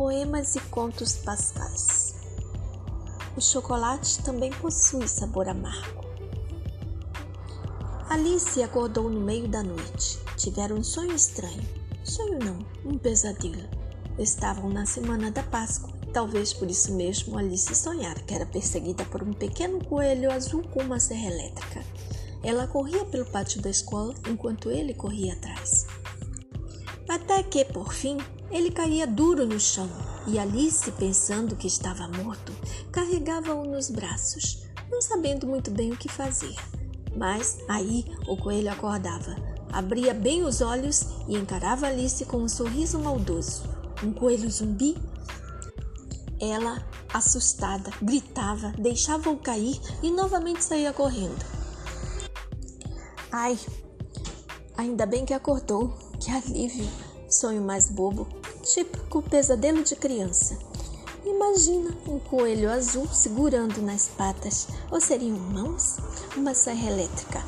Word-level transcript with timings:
poemas 0.00 0.56
e 0.56 0.60
contos 0.70 1.18
pascais. 1.18 2.14
O 3.36 3.40
chocolate 3.42 4.22
também 4.22 4.50
possui 4.50 5.06
sabor 5.06 5.46
amargo. 5.46 6.06
Alice 8.08 8.62
acordou 8.62 9.10
no 9.10 9.20
meio 9.20 9.46
da 9.46 9.62
noite. 9.62 10.18
Tivera 10.38 10.74
um 10.74 10.82
sonho 10.82 11.14
estranho. 11.14 11.62
Sonho 12.02 12.38
não, 12.38 12.66
um 12.90 12.96
pesadelo. 12.96 13.68
Estavam 14.18 14.70
na 14.70 14.86
semana 14.86 15.30
da 15.30 15.42
Páscoa. 15.42 15.92
Talvez 16.14 16.54
por 16.54 16.70
isso 16.70 16.94
mesmo 16.94 17.36
Alice 17.36 17.74
sonhara 17.74 18.20
que 18.20 18.32
era 18.32 18.46
perseguida 18.46 19.04
por 19.04 19.22
um 19.22 19.34
pequeno 19.34 19.84
coelho 19.84 20.32
azul 20.32 20.62
com 20.68 20.80
uma 20.80 20.98
serra 20.98 21.30
elétrica. 21.30 21.84
Ela 22.42 22.66
corria 22.66 23.04
pelo 23.04 23.26
pátio 23.26 23.60
da 23.60 23.68
escola 23.68 24.14
enquanto 24.26 24.70
ele 24.70 24.94
corria 24.94 25.34
atrás. 25.34 25.86
Até 27.06 27.42
que, 27.42 27.66
por 27.66 27.92
fim, 27.92 28.16
ele 28.50 28.70
caía 28.70 29.06
duro 29.06 29.46
no 29.46 29.60
chão 29.60 29.88
e 30.26 30.38
Alice, 30.38 30.90
pensando 30.92 31.56
que 31.56 31.66
estava 31.66 32.08
morto, 32.08 32.52
carregava-o 32.92 33.64
nos 33.64 33.90
braços, 33.90 34.64
não 34.90 35.00
sabendo 35.00 35.46
muito 35.46 35.70
bem 35.70 35.92
o 35.92 35.96
que 35.96 36.08
fazer. 36.08 36.54
Mas 37.16 37.58
aí 37.68 38.04
o 38.28 38.36
coelho 38.36 38.70
acordava, 38.70 39.36
abria 39.72 40.12
bem 40.12 40.42
os 40.42 40.60
olhos 40.60 41.06
e 41.28 41.36
encarava 41.36 41.86
Alice 41.86 42.24
com 42.24 42.38
um 42.38 42.48
sorriso 42.48 42.98
maldoso. 42.98 43.62
Um 44.02 44.12
coelho 44.12 44.50
zumbi? 44.50 44.96
Ela, 46.40 46.84
assustada, 47.12 47.90
gritava, 48.00 48.72
deixava-o 48.78 49.36
cair 49.36 49.80
e 50.02 50.10
novamente 50.10 50.64
saía 50.64 50.92
correndo. 50.92 51.44
Ai, 53.30 53.58
ainda 54.76 55.06
bem 55.06 55.24
que 55.24 55.34
acordou, 55.34 55.90
que 56.18 56.30
alívio! 56.30 56.88
Sonho 57.28 57.62
mais 57.62 57.88
bobo, 57.88 58.26
típico 58.62 59.22
pesadelo 59.22 59.82
de 59.82 59.96
criança. 59.96 60.58
Imagina 61.24 61.96
um 62.06 62.18
coelho 62.18 62.70
azul 62.70 63.08
segurando 63.08 63.82
nas 63.82 64.08
patas, 64.08 64.68
ou 64.90 65.00
seriam 65.00 65.36
mãos? 65.36 65.96
Uma 66.36 66.54
serra 66.54 66.90
elétrica. 66.90 67.42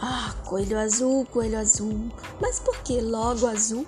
Ah, 0.00 0.34
coelho 0.44 0.78
azul, 0.78 1.26
coelho 1.26 1.58
azul. 1.58 2.10
Mas 2.40 2.60
por 2.60 2.76
que 2.78 3.00
logo 3.00 3.46
azul? 3.46 3.86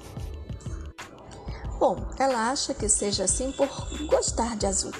Bom, 1.78 1.96
ela 2.18 2.50
acha 2.50 2.74
que 2.74 2.88
seja 2.88 3.24
assim 3.24 3.52
por 3.52 3.68
gostar 4.06 4.56
de 4.56 4.66
azul, 4.66 4.92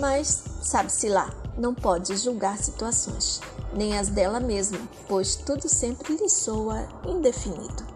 mas 0.00 0.42
sabe-se 0.62 1.08
lá, 1.08 1.32
não 1.56 1.72
pode 1.72 2.16
julgar 2.16 2.58
situações, 2.58 3.40
nem 3.72 3.96
as 3.96 4.08
dela 4.08 4.40
mesma, 4.40 4.80
pois 5.06 5.36
tudo 5.36 5.68
sempre 5.68 6.16
lhe 6.16 6.28
soa 6.28 6.88
indefinido. 7.06 7.86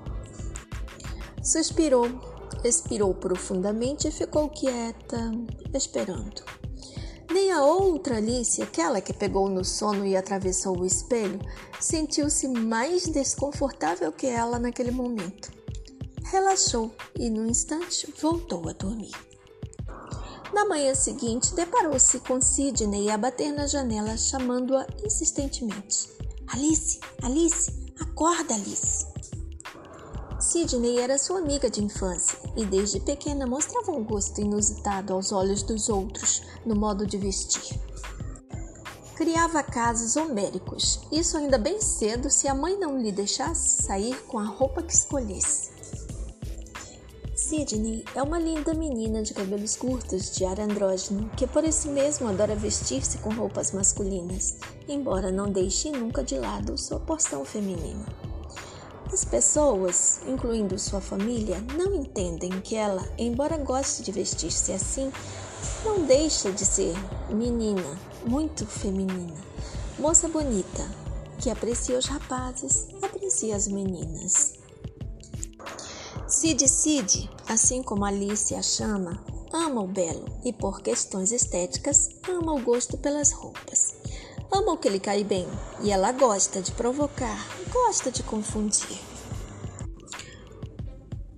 Suspirou, 1.43 2.09
expirou 2.65 3.15
profundamente 3.15 4.09
e 4.09 4.13
ficou 4.13 4.49
quieta, 4.49 5.31
esperando. 5.75 6.43
Nem 7.31 7.53
a 7.53 7.63
outra 7.63 8.17
Alice, 8.17 8.63
aquela 8.63 9.01
que 9.01 9.13
pegou 9.13 9.49
no 9.49 9.65
sono 9.65 10.07
e 10.07 10.17
atravessou 10.17 10.79
o 10.79 10.87
espelho, 10.87 11.39
sentiu-se 11.79 12.49
mais 12.49 13.07
desconfortável 13.07 14.11
que 14.11 14.27
ela 14.27 14.59
naquele 14.59 14.91
momento 14.91 15.59
relaxou 16.31 16.95
e, 17.19 17.31
no 17.31 17.47
instante, 17.47 18.13
voltou 18.21 18.69
a 18.69 18.73
dormir. 18.73 19.13
Na 20.53 20.65
manhã 20.65 20.95
seguinte, 20.95 21.55
deparou-se 21.55 22.19
com 22.21 22.41
Sidney 22.41 23.11
a 23.11 23.19
bater 23.19 23.53
na 23.53 23.67
janela, 23.67 24.17
chamando-a 24.17 24.87
insistentemente. 25.05 26.09
Alice, 26.49 27.01
Alice, 27.23 27.71
acorda, 28.01 28.55
Alice. 28.55 29.07
Sidney 30.49 30.99
era 30.99 31.19
sua 31.19 31.41
amiga 31.41 31.69
de 31.69 31.85
infância 31.85 32.39
e 32.57 32.65
desde 32.65 32.99
pequena 32.99 33.47
mostrava 33.47 33.93
um 33.93 34.03
gosto 34.03 34.41
inusitado 34.41 35.13
aos 35.13 35.31
olhos 35.31 35.63
dos 35.63 35.91
outros 35.91 36.41
no 36.65 36.75
modo 36.75 37.07
de 37.07 37.19
vestir. 37.19 37.79
Criava 39.15 39.63
casos 39.63 40.17
homéricos, 40.17 41.01
isso 41.13 41.37
ainda 41.37 41.59
bem 41.59 41.83
cedo 41.83 42.31
se 42.31 42.49
a 42.49 42.55
mãe 42.55 42.79
não 42.79 42.99
lhe 42.99 43.13
deixasse 43.13 43.83
sair 43.83 44.17
com 44.23 44.39
a 44.39 44.45
roupa 44.45 44.83
que 44.83 44.95
escolhesse. 44.95 45.71
Sidney 47.37 48.03
é 48.15 48.23
uma 48.23 48.39
linda 48.39 48.73
menina 48.73 49.23
de 49.23 49.35
cabelos 49.35 49.77
curtos, 49.77 50.31
de 50.31 50.47
ar 50.47 50.59
andrógeno, 50.59 51.29
que 51.37 51.47
por 51.47 51.63
isso 51.63 51.91
mesmo 51.91 52.27
adora 52.27 52.57
vestir-se 52.57 53.19
com 53.19 53.35
roupas 53.35 53.73
masculinas, 53.73 54.57
embora 54.89 55.31
não 55.31 55.53
deixe 55.53 55.91
nunca 55.91 56.25
de 56.25 56.39
lado 56.39 56.79
sua 56.79 56.99
porção 56.99 57.45
feminina. 57.45 58.28
As 59.13 59.25
pessoas, 59.25 60.21
incluindo 60.27 60.79
sua 60.79 61.01
família, 61.01 61.65
não 61.77 61.95
entendem 61.95 62.61
que 62.61 62.77
ela, 62.77 63.07
embora 63.17 63.57
goste 63.57 64.03
de 64.03 64.13
vestir-se 64.13 64.73
assim, 64.73 65.11
não 65.85 66.05
deixa 66.05 66.53
de 66.53 66.65
ser 66.65 66.95
menina, 67.31 67.99
muito 68.27 68.67
feminina, 68.67 69.35
moça 69.99 70.29
bonita, 70.29 70.87
que 71.39 71.51
aprecia 71.51 71.99
os 71.99 72.07
rapazes, 72.07 72.87
aprecia 73.01 73.57
as 73.57 73.67
meninas. 73.67 74.55
Cid 76.27 76.69
Cid, 76.69 77.31
assim 77.49 77.83
como 77.83 78.05
Alice 78.05 78.55
a 78.55 78.63
chama, 78.63 79.25
ama 79.53 79.81
o 79.81 79.89
belo 79.89 80.27
e, 80.45 80.53
por 80.53 80.83
questões 80.83 81.33
estéticas, 81.33 82.11
ama 82.29 82.53
o 82.53 82.61
gosto 82.61 82.99
pelas 82.99 83.33
roupas. 83.33 83.88
Ama 84.51 84.73
o 84.73 84.77
que 84.79 84.89
lhe 84.89 84.99
cai 84.99 85.25
bem 85.25 85.47
e 85.83 85.91
ela 85.91 86.11
gosta 86.11 86.63
de 86.63 86.73
provocar, 86.73 87.47
gosta 87.71 88.11
de 88.11 88.23
confundir. 88.23 88.99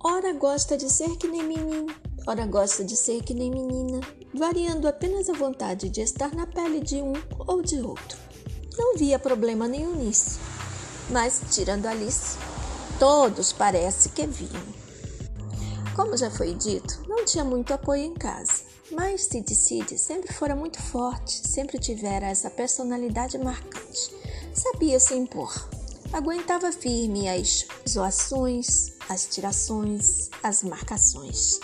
Ora 0.03 0.33
gosta 0.33 0.77
de 0.77 0.89
ser 0.89 1.17
que 1.17 1.27
nem 1.27 1.43
menino, 1.43 1.87
ora 2.25 2.45
gosta 2.45 2.83
de 2.83 2.95
ser 2.95 3.21
que 3.21 3.33
nem 3.33 3.51
menina, 3.51 3.99
variando 4.33 4.87
apenas 4.87 5.29
a 5.29 5.33
vontade 5.33 5.89
de 5.89 6.01
estar 6.01 6.33
na 6.33 6.47
pele 6.47 6.79
de 6.79 6.95
um 6.95 7.13
ou 7.37 7.61
de 7.61 7.81
outro. 7.81 8.17
Não 8.77 8.95
via 8.95 9.19
problema 9.19 9.67
nenhum 9.67 9.95
nisso, 9.95 10.39
mas, 11.09 11.41
tirando 11.51 11.87
Alice, 11.87 12.37
todos 12.97 13.51
parece 13.51 14.09
que 14.09 14.25
viam. 14.25 14.63
Como 15.95 16.15
já 16.15 16.31
foi 16.31 16.53
dito, 16.53 17.03
não 17.07 17.25
tinha 17.25 17.43
muito 17.43 17.73
apoio 17.73 18.03
em 18.03 18.13
casa, 18.13 18.63
mas 18.91 19.23
Sid 19.25 19.53
Sid 19.55 19.97
sempre 19.97 20.33
fora 20.33 20.55
muito 20.55 20.81
forte, 20.81 21.47
sempre 21.47 21.79
tivera 21.79 22.27
essa 22.27 22.49
personalidade 22.49 23.37
marcante. 23.37 24.13
Sabia 24.53 24.99
se 24.99 25.13
impor, 25.15 25.69
aguentava 26.11 26.71
firme 26.71 27.27
as 27.27 27.65
zoações, 27.87 28.91
as 29.07 29.25
tirações, 29.27 30.29
as 30.43 30.63
marcações. 30.63 31.59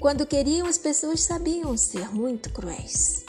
Quando 0.00 0.26
queriam, 0.26 0.66
as 0.66 0.78
pessoas 0.78 1.22
sabiam 1.22 1.76
ser 1.76 2.12
muito 2.14 2.50
cruéis. 2.50 3.24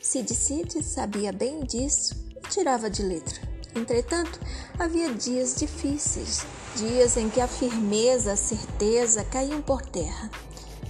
Sid 0.00 0.34
Sid 0.34 0.82
sabia 0.82 1.32
bem 1.32 1.64
disso 1.64 2.14
e 2.36 2.48
tirava 2.48 2.90
de 2.90 3.02
letra. 3.02 3.40
Entretanto, 3.74 4.38
havia 4.78 5.12
dias 5.12 5.56
difíceis, 5.56 6.42
dias 6.76 7.16
em 7.16 7.28
que 7.28 7.40
a 7.40 7.48
firmeza, 7.48 8.32
a 8.32 8.36
certeza 8.36 9.24
caíam 9.24 9.60
por 9.60 9.82
terra. 9.82 10.30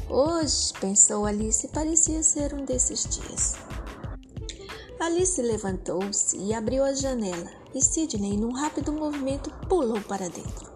Hoje, 0.08 0.72
pensou 0.80 1.24
Alice, 1.24 1.66
parecia 1.68 2.22
ser 2.22 2.52
um 2.52 2.64
desses 2.64 3.04
dias. 3.04 3.54
Alice 5.00 5.40
levantou-se 5.40 6.36
e 6.36 6.52
abriu 6.52 6.84
a 6.84 6.92
janela, 6.94 7.50
e 7.74 7.80
Sidney, 7.80 8.36
num 8.36 8.52
rápido 8.52 8.92
movimento, 8.92 9.50
pulou 9.68 10.00
para 10.02 10.28
dentro. 10.28 10.72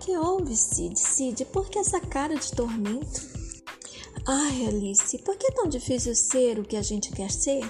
Que 0.00 0.16
houve, 0.16 0.56
Sid? 0.56 0.98
Sid, 0.98 1.44
por 1.46 1.68
que 1.68 1.78
essa 1.78 2.00
cara 2.00 2.34
de 2.34 2.50
tormento? 2.52 3.39
Ai, 4.26 4.66
Alice, 4.66 5.16
por 5.18 5.34
que 5.36 5.46
é 5.46 5.50
tão 5.50 5.66
difícil 5.66 6.14
ser 6.14 6.58
o 6.58 6.64
que 6.64 6.76
a 6.76 6.82
gente 6.82 7.10
quer 7.10 7.30
ser? 7.30 7.62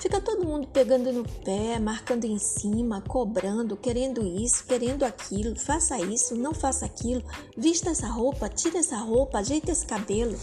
Fica 0.00 0.20
todo 0.20 0.44
mundo 0.44 0.66
pegando 0.66 1.12
no 1.12 1.22
pé, 1.44 1.78
marcando 1.78 2.24
em 2.24 2.38
cima, 2.38 3.00
cobrando, 3.00 3.76
querendo 3.76 4.26
isso, 4.26 4.64
querendo 4.64 5.04
aquilo, 5.04 5.56
faça 5.58 5.98
isso, 6.00 6.34
não 6.34 6.52
faça 6.52 6.84
aquilo, 6.84 7.22
vista 7.56 7.90
essa 7.90 8.08
roupa, 8.08 8.48
tira 8.48 8.78
essa 8.78 8.96
roupa, 8.96 9.38
ajeita 9.38 9.70
esse 9.70 9.86
cabelo. 9.86 10.36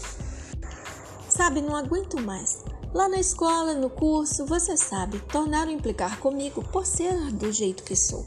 Sabe, 1.28 1.60
não 1.60 1.76
aguento 1.76 2.18
mais. 2.20 2.64
Lá 2.94 3.08
na 3.08 3.20
escola, 3.20 3.74
no 3.74 3.90
curso, 3.90 4.46
você 4.46 4.76
sabe, 4.76 5.20
tornaram 5.30 5.70
implicar 5.70 6.18
comigo 6.20 6.64
por 6.72 6.86
ser 6.86 7.14
do 7.32 7.52
jeito 7.52 7.84
que 7.84 7.94
sou. 7.94 8.26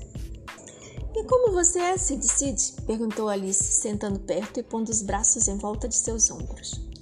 E 1.15 1.24
como 1.25 1.51
você 1.51 1.79
é, 1.79 1.97
Sid 1.97 2.24
Sid? 2.25 2.74
perguntou 2.86 3.27
Alice, 3.27 3.63
sentando 3.63 4.19
perto 4.19 4.59
e 4.59 4.63
pondo 4.63 4.89
os 4.89 5.01
braços 5.01 5.47
em 5.47 5.57
volta 5.57 5.88
de 5.88 5.95
seus 5.95 6.29
ombros. 6.29 6.92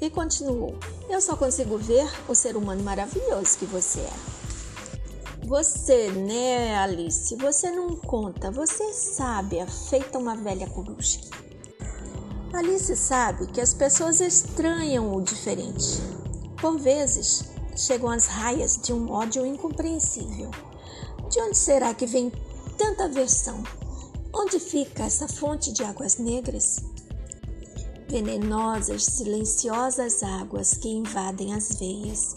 E 0.00 0.08
continuou: 0.10 0.78
Eu 1.08 1.20
só 1.20 1.36
consigo 1.36 1.76
ver 1.76 2.08
o 2.28 2.34
ser 2.34 2.56
humano 2.56 2.82
maravilhoso 2.82 3.58
que 3.58 3.66
você 3.66 4.00
é. 4.00 4.38
Você, 5.46 6.10
né, 6.10 6.78
Alice? 6.78 7.34
Você 7.36 7.70
não 7.70 7.96
conta, 7.96 8.50
você 8.50 8.82
é 8.82 8.92
sábia, 8.92 9.66
feita 9.66 10.18
uma 10.18 10.36
velha 10.36 10.68
coruja. 10.68 11.20
Alice 12.52 12.94
sabe 12.96 13.46
que 13.46 13.60
as 13.60 13.72
pessoas 13.72 14.20
estranham 14.20 15.14
o 15.14 15.22
diferente. 15.22 16.00
Por 16.60 16.78
vezes, 16.78 17.44
chegam 17.76 18.10
as 18.10 18.26
raias 18.26 18.76
de 18.76 18.92
um 18.92 19.10
ódio 19.10 19.46
incompreensível. 19.46 20.50
De 21.30 21.40
onde 21.40 21.56
será 21.56 21.94
que 21.94 22.06
vem 22.06 22.32
tanta 22.76 23.04
aversão? 23.04 23.62
Onde 24.34 24.58
fica 24.58 25.04
essa 25.04 25.28
fonte 25.28 25.72
de 25.72 25.82
águas 25.82 26.18
negras? 26.18 26.82
Venenosas, 28.08 29.04
silenciosas 29.04 30.22
águas 30.22 30.74
que 30.74 30.88
invadem 30.88 31.54
as 31.54 31.76
veias 31.78 32.34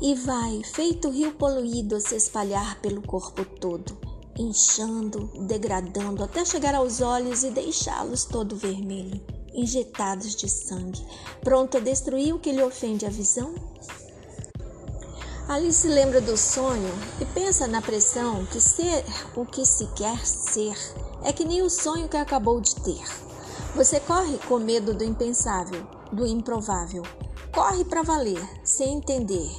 e 0.00 0.14
vai, 0.14 0.62
feito 0.64 1.08
rio 1.08 1.32
poluído, 1.32 1.96
a 1.96 2.00
se 2.00 2.16
espalhar 2.16 2.80
pelo 2.80 3.00
corpo 3.00 3.44
todo, 3.44 3.96
inchando, 4.36 5.30
degradando 5.46 6.24
até 6.24 6.44
chegar 6.44 6.74
aos 6.74 7.00
olhos 7.00 7.44
e 7.44 7.50
deixá-los 7.50 8.24
todo 8.24 8.56
vermelho, 8.56 9.20
injetados 9.54 10.34
de 10.34 10.48
sangue, 10.48 11.06
pronto 11.42 11.76
a 11.76 11.80
destruir 11.80 12.34
o 12.34 12.38
que 12.38 12.52
lhe 12.52 12.62
ofende 12.62 13.06
a 13.06 13.10
visão? 13.10 13.54
Ali 15.48 15.72
se 15.72 15.88
lembra 15.88 16.20
do 16.20 16.36
sonho 16.36 16.92
e 17.20 17.24
pensa 17.26 17.66
na 17.66 17.82
pressão 17.82 18.46
que 18.46 18.60
ser 18.60 19.04
o 19.36 19.44
que 19.44 19.64
se 19.64 19.86
quer 19.88 20.18
ser 20.26 20.74
é 21.22 21.32
que 21.32 21.44
nem 21.44 21.62
o 21.62 21.70
sonho 21.70 22.08
que 22.08 22.16
acabou 22.16 22.60
de 22.60 22.74
ter. 22.76 23.33
Você 23.74 23.98
corre 23.98 24.38
com 24.46 24.60
medo 24.60 24.94
do 24.94 25.02
impensável, 25.02 25.84
do 26.12 26.24
improvável. 26.24 27.02
Corre 27.52 27.84
para 27.84 28.04
valer, 28.04 28.40
sem 28.62 28.98
entender, 28.98 29.50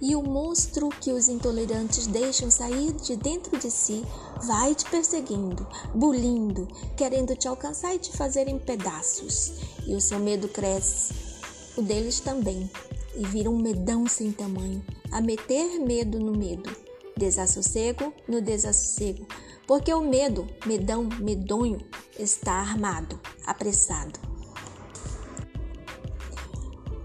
e 0.00 0.14
o 0.14 0.22
monstro 0.22 0.88
que 0.88 1.12
os 1.12 1.26
intolerantes 1.26 2.06
deixam 2.06 2.48
sair 2.48 2.92
de 2.92 3.16
dentro 3.16 3.58
de 3.58 3.68
si 3.68 4.04
vai 4.46 4.72
te 4.72 4.88
perseguindo, 4.88 5.66
bulindo, 5.92 6.68
querendo 6.96 7.34
te 7.34 7.48
alcançar 7.48 7.92
e 7.92 7.98
te 7.98 8.16
fazer 8.16 8.46
em 8.46 8.56
pedaços. 8.56 9.54
E 9.84 9.96
o 9.96 10.00
seu 10.00 10.20
medo 10.20 10.46
cresce, 10.46 11.12
o 11.76 11.82
deles 11.82 12.20
também, 12.20 12.70
e 13.16 13.26
vira 13.26 13.50
um 13.50 13.58
medão 13.58 14.06
sem 14.06 14.30
tamanho, 14.30 14.84
a 15.10 15.20
meter 15.20 15.80
medo 15.80 16.20
no 16.20 16.38
medo, 16.38 16.70
desassossego 17.16 18.12
no 18.28 18.40
desassossego, 18.40 19.26
porque 19.66 19.92
o 19.92 20.02
medo, 20.02 20.46
medão, 20.66 21.08
medonho, 21.20 21.78
está 22.18 22.54
armado, 22.54 23.18
apressado. 23.44 24.18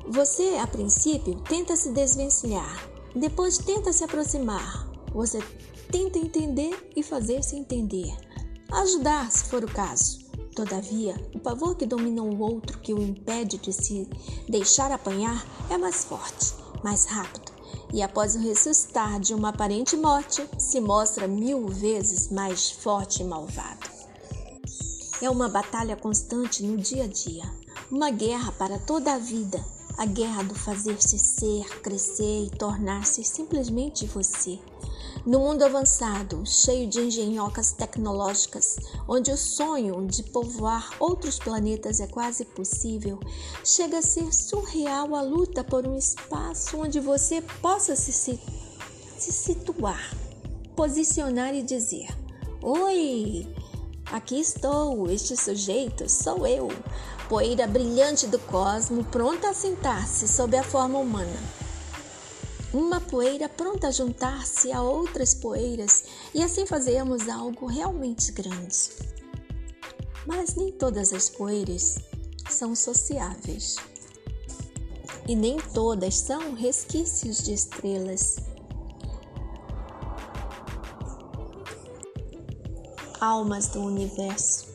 Você, 0.08 0.58
a 0.58 0.68
princípio, 0.68 1.40
tenta 1.42 1.76
se 1.76 1.90
desvencilhar, 1.92 2.90
depois 3.16 3.58
tenta 3.58 3.94
se 3.94 4.04
aproximar. 4.04 4.90
Você 5.14 5.40
tenta 5.90 6.20
entender 6.20 6.92
e 6.96 7.02
fazer-se 7.02 7.56
entender, 7.56 8.14
ajudar 8.72 9.32
se 9.32 9.46
for 9.46 9.64
o 9.64 9.72
caso. 9.72 10.20
Todavia, 10.56 11.16
o 11.34 11.40
pavor 11.40 11.76
que 11.76 11.86
domina 11.86 12.22
o 12.22 12.40
outro, 12.40 12.80
que 12.80 12.94
o 12.94 13.02
impede 13.02 13.58
de 13.58 13.72
se 13.72 14.08
deixar 14.50 14.92
apanhar, 14.92 15.46
é 15.70 15.78
mais 15.78 16.04
forte, 16.04 16.54
mais 16.84 17.06
rápido, 17.06 17.51
e 17.94 18.02
após 18.02 18.36
o 18.36 18.40
ressuscitar 18.40 19.20
de 19.20 19.34
uma 19.34 19.50
aparente 19.50 19.96
morte, 19.98 20.48
se 20.58 20.80
mostra 20.80 21.28
mil 21.28 21.68
vezes 21.68 22.30
mais 22.30 22.72
forte 22.72 23.22
e 23.22 23.26
malvado. 23.26 23.90
É 25.22 25.30
uma 25.30 25.48
batalha 25.50 25.96
constante 25.96 26.64
no 26.64 26.78
dia 26.78 27.04
a 27.04 27.08
dia, 27.08 27.44
uma 27.92 28.10
guerra 28.10 28.52
para 28.54 28.80
toda 28.80 29.14
a 29.14 29.18
vida 29.18 29.64
a 30.02 30.06
guerra 30.06 30.44
do 30.44 30.56
fazer-se 30.56 31.20
ser, 31.20 31.64
crescer 31.82 32.46
e 32.46 32.50
tornar-se 32.50 33.24
simplesmente 33.24 34.08
você. 34.08 34.60
No 35.26 35.40
mundo 35.40 35.64
avançado, 35.64 36.44
cheio 36.46 36.88
de 36.88 37.00
engenhocas 37.00 37.72
tecnológicas, 37.72 38.78
onde 39.08 39.32
o 39.32 39.38
sonho 39.38 40.08
de 40.08 40.24
povoar 40.24 40.90
outros 41.00 41.38
planetas 41.38 42.00
é 42.00 42.08
quase 42.08 42.44
possível, 42.44 43.20
chega 43.64 44.00
a 44.00 44.02
ser 44.02 44.34
surreal 44.34 45.16
a 45.16 45.22
luta 45.22 45.64
por 45.64 45.86
um 45.86 45.96
espaço 45.96 46.78
onde 46.78 47.00
você 47.00 47.42
possa 47.62 47.96
se, 47.96 48.12
se, 48.12 49.32
situar, 49.32 50.16
posicionar 50.76 51.54
e 51.54 51.62
dizer: 51.62 52.08
Oi, 52.64 53.48
aqui 54.12 54.40
estou, 54.40 55.08
este 55.10 55.38
sujeito 55.38 56.10
sou 56.10 56.48
eu 56.48 56.70
poeira 57.32 57.66
brilhante 57.66 58.28
do 58.28 58.38
cosmo 58.38 59.06
pronta 59.06 59.52
a 59.52 59.54
sentar-se 59.54 60.28
sob 60.28 60.58
a 60.58 60.64
forma 60.64 61.00
humana. 61.00 61.61
Uma 62.74 63.02
poeira 63.02 63.50
pronta 63.50 63.90
a 63.90 63.92
juntar-se 63.92 64.72
a 64.72 64.82
outras 64.82 65.34
poeiras 65.34 66.06
e 66.34 66.42
assim 66.42 66.66
fazermos 66.66 67.28
algo 67.28 67.66
realmente 67.66 68.32
grande. 68.32 68.90
Mas 70.26 70.56
nem 70.56 70.72
todas 70.72 71.12
as 71.12 71.30
poeiras 71.30 72.00
são 72.50 72.74
sociáveis. 72.74 73.76
E 75.28 75.36
nem 75.36 75.58
todas 75.58 76.16
são 76.16 76.54
resquícios 76.54 77.44
de 77.44 77.54
estrelas. 77.54 78.38
Almas 83.20 83.68
do 83.68 83.82
universo 83.82 84.72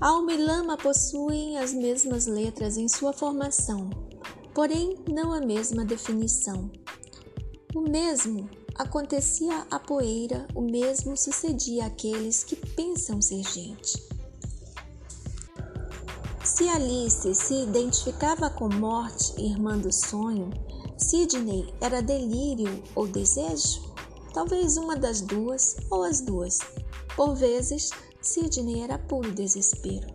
Alma 0.00 0.32
e 0.32 0.36
lama 0.38 0.78
possuem 0.78 1.58
as 1.58 1.74
mesmas 1.74 2.26
letras 2.26 2.78
em 2.78 2.88
sua 2.88 3.12
formação, 3.12 3.90
porém 4.54 4.96
não 5.06 5.30
a 5.30 5.42
mesma 5.42 5.84
definição. 5.84 6.70
O 7.72 7.82
mesmo 7.82 8.50
acontecia 8.74 9.64
à 9.70 9.78
poeira, 9.78 10.44
o 10.56 10.60
mesmo 10.60 11.16
sucedia 11.16 11.86
àqueles 11.86 12.42
que 12.42 12.56
pensam 12.56 13.22
ser 13.22 13.44
gente. 13.44 14.02
Se 16.42 16.68
Alice 16.68 17.32
se 17.32 17.62
identificava 17.62 18.50
com 18.50 18.68
morte, 18.68 19.40
irmã 19.40 19.78
do 19.78 19.92
sonho, 19.92 20.50
Sidney 20.98 21.72
era 21.80 22.02
delírio 22.02 22.82
ou 22.96 23.06
desejo? 23.06 23.80
Talvez 24.34 24.76
uma 24.76 24.96
das 24.96 25.20
duas 25.20 25.76
ou 25.90 26.02
as 26.02 26.20
duas. 26.20 26.58
Por 27.14 27.36
vezes, 27.36 27.90
Sidney 28.20 28.80
era 28.80 28.98
puro 28.98 29.30
desespero. 29.30 30.08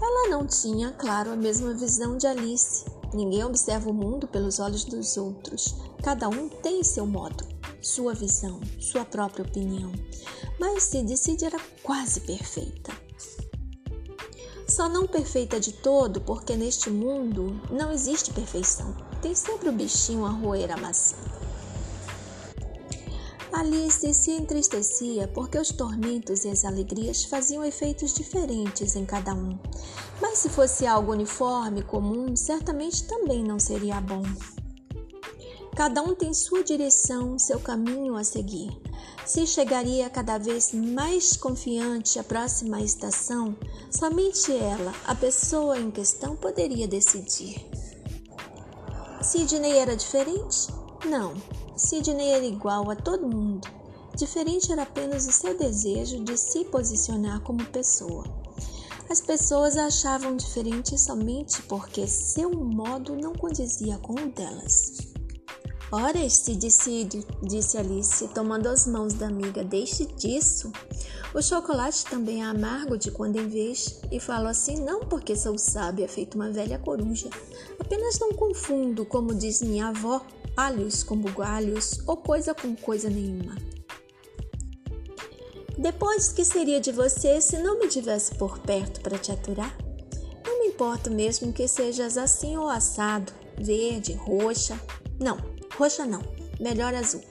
Ela 0.00 0.28
não 0.30 0.46
tinha, 0.46 0.92
claro, 0.92 1.32
a 1.32 1.36
mesma 1.36 1.74
visão 1.74 2.16
de 2.16 2.28
Alice. 2.28 2.84
Ninguém 3.12 3.44
observa 3.44 3.90
o 3.90 3.94
mundo 3.94 4.28
pelos 4.28 4.58
olhos 4.58 4.84
dos 4.84 5.16
outros. 5.16 5.74
Cada 6.02 6.28
um 6.28 6.48
tem 6.48 6.84
seu 6.84 7.06
modo, 7.06 7.44
sua 7.80 8.14
visão, 8.14 8.60
sua 8.78 9.04
própria 9.04 9.44
opinião. 9.44 9.90
Mas 10.58 10.84
Sid 10.84 11.16
Sid 11.16 11.44
era 11.44 11.58
quase 11.82 12.20
perfeita. 12.20 12.92
Só 14.68 14.88
não 14.88 15.06
perfeita 15.06 15.58
de 15.58 15.72
todo, 15.72 16.20
porque 16.20 16.54
neste 16.54 16.90
mundo 16.90 17.58
não 17.70 17.90
existe 17.90 18.32
perfeição. 18.32 18.94
Tem 19.22 19.34
sempre 19.34 19.70
o 19.70 19.72
bichinho 19.72 20.26
a 20.26 20.30
roer 20.30 20.70
a 20.70 20.76
maçã. 20.76 21.16
Alice 23.52 24.12
se 24.12 24.30
entristecia 24.32 25.26
porque 25.28 25.58
os 25.58 25.72
tormentos 25.72 26.44
e 26.44 26.48
as 26.48 26.64
alegrias 26.64 27.24
faziam 27.24 27.64
efeitos 27.64 28.12
diferentes 28.12 28.94
em 28.94 29.06
cada 29.06 29.34
um. 29.34 29.58
Mas 30.20 30.38
se 30.38 30.48
fosse 30.50 30.86
algo 30.86 31.12
uniforme, 31.12 31.82
comum, 31.82 32.36
certamente 32.36 33.04
também 33.04 33.42
não 33.42 33.58
seria 33.58 34.00
bom. 34.00 34.22
Cada 35.74 36.02
um 36.02 36.14
tem 36.14 36.34
sua 36.34 36.62
direção, 36.62 37.38
seu 37.38 37.58
caminho 37.60 38.16
a 38.16 38.24
seguir. 38.24 38.76
Se 39.24 39.46
chegaria 39.46 40.10
cada 40.10 40.36
vez 40.36 40.72
mais 40.72 41.36
confiante 41.36 42.18
à 42.18 42.24
próxima 42.24 42.80
estação, 42.80 43.56
somente 43.90 44.52
ela, 44.52 44.92
a 45.06 45.14
pessoa 45.14 45.78
em 45.78 45.90
questão, 45.90 46.34
poderia 46.34 46.88
decidir. 46.88 47.64
Sidney 49.22 49.78
era 49.78 49.96
diferente? 49.96 50.68
Não, 51.04 51.34
Sidney 51.78 52.30
era 52.30 52.44
igual 52.44 52.90
a 52.90 52.96
todo 52.96 53.28
mundo. 53.28 53.68
Diferente 54.16 54.72
era 54.72 54.82
apenas 54.82 55.28
o 55.28 55.32
seu 55.32 55.56
desejo 55.56 56.24
de 56.24 56.36
se 56.36 56.64
posicionar 56.64 57.40
como 57.42 57.64
pessoa. 57.66 58.24
As 59.08 59.20
pessoas 59.20 59.76
a 59.76 59.86
achavam 59.86 60.36
diferente 60.36 60.98
somente 60.98 61.62
porque 61.62 62.06
seu 62.06 62.50
modo 62.50 63.14
não 63.14 63.32
condizia 63.32 63.96
com 63.98 64.14
o 64.14 64.30
delas. 64.30 64.98
Ora, 65.90 66.18
este 66.18 66.54
decide, 66.54 67.24
disse 67.42 67.78
Alice, 67.78 68.28
tomando 68.28 68.66
as 68.66 68.86
mãos 68.86 69.14
da 69.14 69.28
amiga. 69.28 69.64
Deixe 69.64 70.04
disso. 70.04 70.70
O 71.32 71.40
chocolate 71.40 72.04
também 72.04 72.42
é 72.42 72.46
amargo 72.46 72.98
de 72.98 73.10
quando 73.10 73.36
em 73.36 73.48
vez, 73.48 74.00
e 74.10 74.20
falo 74.20 74.48
assim 74.48 74.82
não 74.82 75.00
porque 75.00 75.34
sou 75.34 75.56
sábia, 75.56 76.08
feito 76.08 76.34
uma 76.34 76.50
velha 76.50 76.78
coruja. 76.78 77.30
Apenas 77.78 78.18
não 78.18 78.32
confundo, 78.32 79.06
como 79.06 79.34
diz 79.34 79.62
minha 79.62 79.88
avó, 79.88 80.20
alhos 80.58 81.04
com 81.04 81.16
bugalhos 81.16 82.00
ou 82.04 82.16
coisa 82.16 82.52
com 82.52 82.74
coisa 82.74 83.08
nenhuma. 83.08 83.54
Depois, 85.78 86.32
que 86.32 86.44
seria 86.44 86.80
de 86.80 86.90
você 86.90 87.40
se 87.40 87.58
não 87.58 87.78
me 87.78 87.86
tivesse 87.86 88.34
por 88.34 88.58
perto 88.58 89.00
para 89.00 89.16
te 89.16 89.30
aturar? 89.30 89.78
Não 90.44 90.58
me 90.58 90.66
importa 90.66 91.08
mesmo 91.08 91.52
que 91.52 91.68
sejas 91.68 92.18
assim 92.18 92.56
ou 92.56 92.68
assado, 92.68 93.32
verde, 93.56 94.14
roxa. 94.14 94.76
Não, 95.20 95.38
roxa 95.76 96.04
não, 96.04 96.22
melhor 96.58 96.92
azul. 96.92 97.22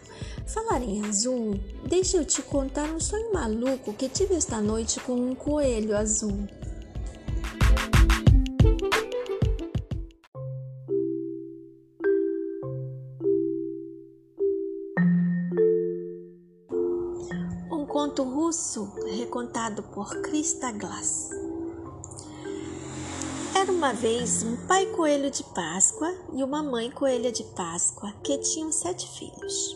Falar 0.45 0.81
em 0.81 1.03
azul, 1.03 1.59
deixa 1.85 2.15
eu 2.15 2.23
te 2.23 2.41
contar 2.41 2.89
um 2.89 2.99
sonho 3.01 3.33
maluco 3.33 3.91
que 3.91 4.07
tive 4.07 4.35
esta 4.35 4.61
noite 4.61 5.01
com 5.01 5.13
um 5.13 5.35
coelho 5.35 5.97
azul. 5.97 6.47
Recontado 18.49 19.83
por 19.83 20.21
Krista 20.21 20.71
Glass. 20.71 21.29
Era 23.53 23.69
uma 23.69 23.91
vez 23.91 24.41
um 24.43 24.55
pai 24.67 24.85
coelho 24.85 25.29
de 25.29 25.43
Páscoa 25.43 26.15
e 26.31 26.41
uma 26.41 26.63
mãe 26.63 26.89
coelha 26.89 27.29
de 27.29 27.43
Páscoa 27.43 28.13
que 28.23 28.37
tinham 28.37 28.71
sete 28.71 29.05
filhos. 29.19 29.75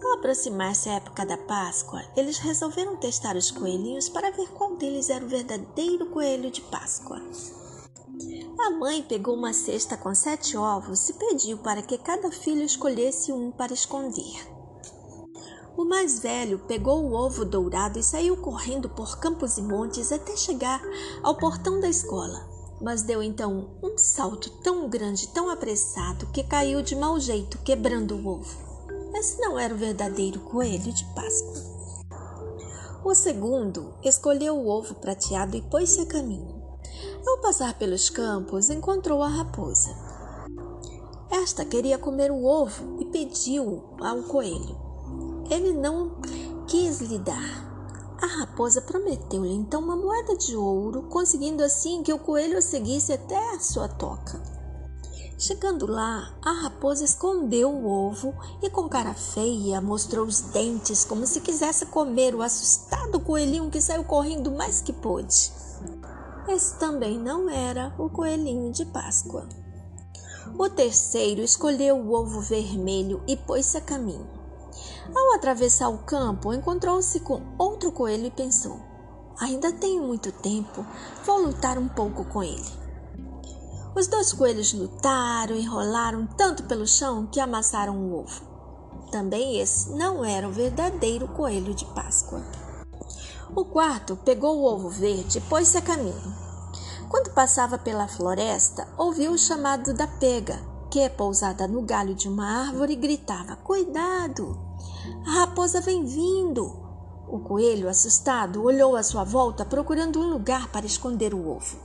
Ao 0.00 0.12
aproximar-se 0.12 0.88
a 0.88 0.94
época 0.94 1.26
da 1.26 1.36
Páscoa, 1.36 2.04
eles 2.16 2.38
resolveram 2.38 2.96
testar 2.96 3.34
os 3.34 3.50
coelhinhos 3.50 4.08
para 4.08 4.30
ver 4.30 4.48
qual 4.52 4.76
deles 4.76 5.10
era 5.10 5.24
o 5.24 5.28
verdadeiro 5.28 6.06
coelho 6.06 6.52
de 6.52 6.60
Páscoa. 6.60 7.20
A 8.60 8.70
mãe 8.70 9.02
pegou 9.02 9.34
uma 9.34 9.52
cesta 9.52 9.96
com 9.96 10.14
sete 10.14 10.56
ovos 10.56 11.08
e 11.08 11.14
pediu 11.14 11.58
para 11.58 11.82
que 11.82 11.98
cada 11.98 12.30
filho 12.30 12.62
escolhesse 12.62 13.32
um 13.32 13.50
para 13.50 13.74
esconder. 13.74 14.57
O 15.78 15.84
mais 15.86 16.18
velho 16.18 16.58
pegou 16.58 17.02
o 17.04 17.14
ovo 17.14 17.46
dourado 17.46 17.98
e 17.98 18.02
saiu 18.02 18.36
correndo 18.36 18.90
por 18.90 19.18
campos 19.18 19.56
e 19.56 19.62
montes 19.62 20.12
até 20.12 20.36
chegar 20.36 20.82
ao 21.22 21.36
portão 21.36 21.80
da 21.80 21.88
escola 21.88 22.58
mas 22.80 23.02
deu 23.02 23.22
então 23.22 23.70
um 23.82 23.98
salto 23.98 24.50
tão 24.62 24.88
grande, 24.88 25.28
tão 25.28 25.50
apressado, 25.50 26.26
que 26.28 26.44
caiu 26.44 26.82
de 26.82 26.94
mau 26.94 27.18
jeito, 27.18 27.58
quebrando 27.58 28.16
o 28.16 28.26
ovo. 28.26 28.56
Esse 29.14 29.40
não 29.40 29.58
era 29.58 29.74
o 29.74 29.78
verdadeiro 29.78 30.40
coelho 30.40 30.92
de 30.92 31.04
Páscoa. 31.06 31.78
O 33.04 33.14
segundo 33.14 33.94
escolheu 34.02 34.56
o 34.56 34.68
ovo 34.68 34.94
prateado 34.94 35.56
e 35.56 35.62
pôs-se 35.62 36.00
a 36.00 36.06
caminho. 36.06 36.62
Ao 37.26 37.38
passar 37.38 37.76
pelos 37.78 38.10
campos, 38.10 38.70
encontrou 38.70 39.22
a 39.22 39.28
raposa. 39.28 39.90
Esta 41.30 41.64
queria 41.64 41.98
comer 41.98 42.30
o 42.30 42.44
ovo 42.44 43.00
e 43.00 43.06
pediu 43.06 43.82
ao 44.00 44.22
coelho. 44.22 44.87
Ele 45.50 45.72
não 45.72 46.16
quis 46.66 47.00
lhe 47.00 47.18
dar, 47.18 47.68
a 48.20 48.26
raposa 48.26 48.82
prometeu-lhe 48.82 49.54
então 49.54 49.80
uma 49.80 49.94
moeda 49.94 50.36
de 50.36 50.56
ouro, 50.56 51.04
conseguindo 51.04 51.62
assim 51.62 52.02
que 52.02 52.12
o 52.12 52.18
coelho 52.18 52.58
a 52.58 52.60
seguisse 52.60 53.12
até 53.12 53.54
a 53.54 53.60
sua 53.60 53.86
toca. 53.86 54.42
Chegando 55.38 55.86
lá, 55.86 56.36
a 56.44 56.50
raposa 56.50 57.04
escondeu 57.04 57.70
o 57.70 57.86
ovo 57.86 58.34
e, 58.60 58.68
com 58.68 58.88
cara 58.88 59.14
feia, 59.14 59.80
mostrou 59.80 60.26
os 60.26 60.40
dentes 60.40 61.04
como 61.04 61.24
se 61.28 61.40
quisesse 61.40 61.86
comer 61.86 62.34
o 62.34 62.42
assustado 62.42 63.20
coelhinho 63.20 63.70
que 63.70 63.80
saiu 63.80 64.02
correndo 64.02 64.50
mais 64.50 64.80
que 64.80 64.92
pôde. 64.92 65.52
Esse 66.48 66.76
também 66.76 67.16
não 67.16 67.48
era 67.48 67.94
o 67.96 68.10
coelhinho 68.10 68.72
de 68.72 68.84
Páscoa. 68.84 69.48
O 70.58 70.68
terceiro 70.68 71.40
escolheu 71.40 71.96
o 71.96 72.12
ovo 72.12 72.40
vermelho 72.40 73.22
e 73.28 73.36
pôs-se 73.36 73.76
a 73.76 73.80
caminho. 73.80 74.37
Ao 75.14 75.34
atravessar 75.34 75.88
o 75.88 75.98
campo, 75.98 76.52
encontrou-se 76.52 77.20
com 77.20 77.40
outro 77.58 77.90
coelho 77.90 78.26
e 78.26 78.30
pensou: 78.30 78.78
Ainda 79.40 79.72
tenho 79.72 80.02
muito 80.02 80.30
tempo, 80.32 80.84
vou 81.24 81.38
lutar 81.42 81.78
um 81.78 81.88
pouco 81.88 82.24
com 82.24 82.42
ele. 82.42 82.78
Os 83.94 84.06
dois 84.06 84.32
coelhos 84.32 84.72
lutaram 84.72 85.56
e 85.56 85.64
rolaram 85.64 86.26
tanto 86.26 86.64
pelo 86.64 86.86
chão 86.86 87.26
que 87.26 87.40
amassaram 87.40 87.96
o 87.96 88.20
ovo. 88.20 88.42
Também 89.10 89.58
esse 89.58 89.90
não 89.96 90.24
era 90.24 90.46
o 90.46 90.52
verdadeiro 90.52 91.26
coelho 91.28 91.74
de 91.74 91.84
Páscoa. 91.86 92.42
O 93.56 93.64
quarto 93.64 94.14
pegou 94.16 94.58
o 94.58 94.64
ovo 94.64 94.90
verde 94.90 95.38
e 95.38 95.40
pôs-se 95.42 95.78
a 95.78 95.82
caminho. 95.82 96.34
Quando 97.08 97.32
passava 97.32 97.78
pela 97.78 98.06
floresta, 98.06 98.86
ouviu 98.98 99.32
o 99.32 99.38
chamado 99.38 99.94
da 99.94 100.06
pega, 100.06 100.60
que, 100.90 101.08
pousada 101.08 101.66
no 101.66 101.80
galho 101.80 102.14
de 102.14 102.28
uma 102.28 102.66
árvore, 102.66 102.94
gritava: 102.94 103.56
Cuidado! 103.56 104.67
A 105.26 105.30
raposa 105.40 105.80
vem 105.80 106.04
vindo! 106.04 106.88
O 107.28 107.40
coelho, 107.40 107.88
assustado, 107.88 108.62
olhou 108.62 108.96
à 108.96 109.02
sua 109.02 109.22
volta 109.22 109.64
procurando 109.64 110.18
um 110.18 110.30
lugar 110.30 110.68
para 110.72 110.86
esconder 110.86 111.34
o 111.34 111.50
ovo. 111.50 111.76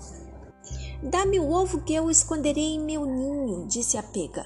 Dá-me 1.03 1.37
o 1.37 1.51
ovo 1.51 1.81
que 1.81 1.93
eu 1.93 2.09
esconderei 2.09 2.75
em 2.75 2.79
meu 2.79 3.05
ninho, 3.05 3.67
disse 3.67 3.97
a 3.97 4.03
pega. 4.03 4.45